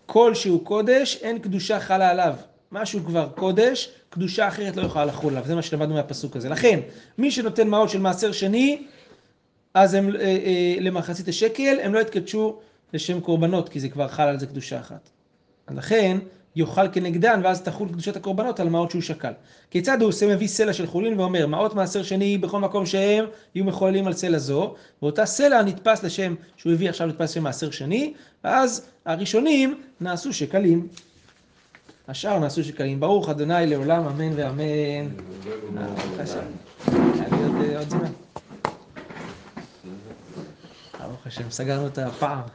כל 0.05 0.35
שהוא 0.35 0.65
קודש, 0.65 1.19
אין 1.21 1.39
קדושה 1.39 1.79
חלה 1.79 2.09
עליו. 2.09 2.35
משהו 2.71 2.99
כבר 3.05 3.29
קודש, 3.35 3.89
קדושה 4.09 4.47
אחרת 4.47 4.75
לא 4.75 4.81
יכולה 4.81 5.05
לחול 5.05 5.33
עליו. 5.33 5.47
זה 5.47 5.55
מה 5.55 5.61
שלמדנו 5.61 5.93
מהפסוק 5.93 6.35
הזה. 6.35 6.49
לכן, 6.49 6.79
מי 7.17 7.31
שנותן 7.31 7.67
מעות 7.67 7.89
של 7.89 7.99
מעשר 7.99 8.31
שני, 8.31 8.85
אז 9.73 9.93
הם 9.93 10.15
אה, 10.15 10.21
אה, 10.21 10.75
למחצית 10.79 11.27
השקל, 11.27 11.77
הם 11.83 11.93
לא 11.93 11.99
יתקדשו 11.99 12.59
לשם 12.93 13.19
קורבנות, 13.19 13.69
כי 13.69 13.79
זה 13.79 13.89
כבר 13.89 14.07
חל 14.07 14.27
על 14.27 14.39
זה 14.39 14.47
קדושה 14.47 14.79
אחת. 14.79 15.09
לכן, 15.71 16.17
יאכל 16.55 16.87
כנגדן, 16.91 17.41
ואז 17.43 17.61
תחול 17.61 17.89
קדושת 17.89 18.15
הקורבנות 18.15 18.59
על 18.59 18.69
מעות 18.69 18.91
שהוא 18.91 19.01
שקל. 19.01 19.31
כיצד 19.71 20.01
הוא 20.01 20.09
עושה 20.09 20.35
מביא 20.35 20.47
סלע 20.47 20.73
של 20.73 20.87
חולין 20.87 21.19
ואומר, 21.19 21.47
מעות 21.47 21.75
מעשר 21.75 22.03
שני 22.03 22.37
בכל 22.37 22.59
מקום 22.59 22.85
שהם 22.85 23.25
יהיו 23.55 23.65
מחוללים 23.65 24.07
על 24.07 24.13
סלע 24.13 24.37
זו, 24.37 24.75
ואותה 25.01 25.25
סלע 25.25 25.63
נתפס 25.63 26.03
לשם, 26.03 26.35
שהוא 26.57 26.73
הביא 26.73 26.89
עכשיו 26.89 27.07
נתפס 27.07 27.31
לשם 27.31 27.43
מעשר 27.43 27.71
שני, 27.71 28.13
ואז 28.43 28.87
הראשונים 29.05 29.81
נעשו 30.01 30.33
שקלים. 30.33 30.87
השאר 32.07 32.39
נעשו 32.39 32.63
שקלים. 32.63 32.99
ברוך 32.99 33.29
אדוני 33.29 33.67
לעולם 33.67 34.07
אמן 34.07 34.33
ואמן. 34.35 35.07
אה, 35.77 37.77
עוד 37.77 37.89
זמן. 37.89 38.11
ברוך 40.99 41.27
השם, 41.27 41.51
סגרנו 41.51 41.87
את 41.87 41.97
הפער. 41.97 42.41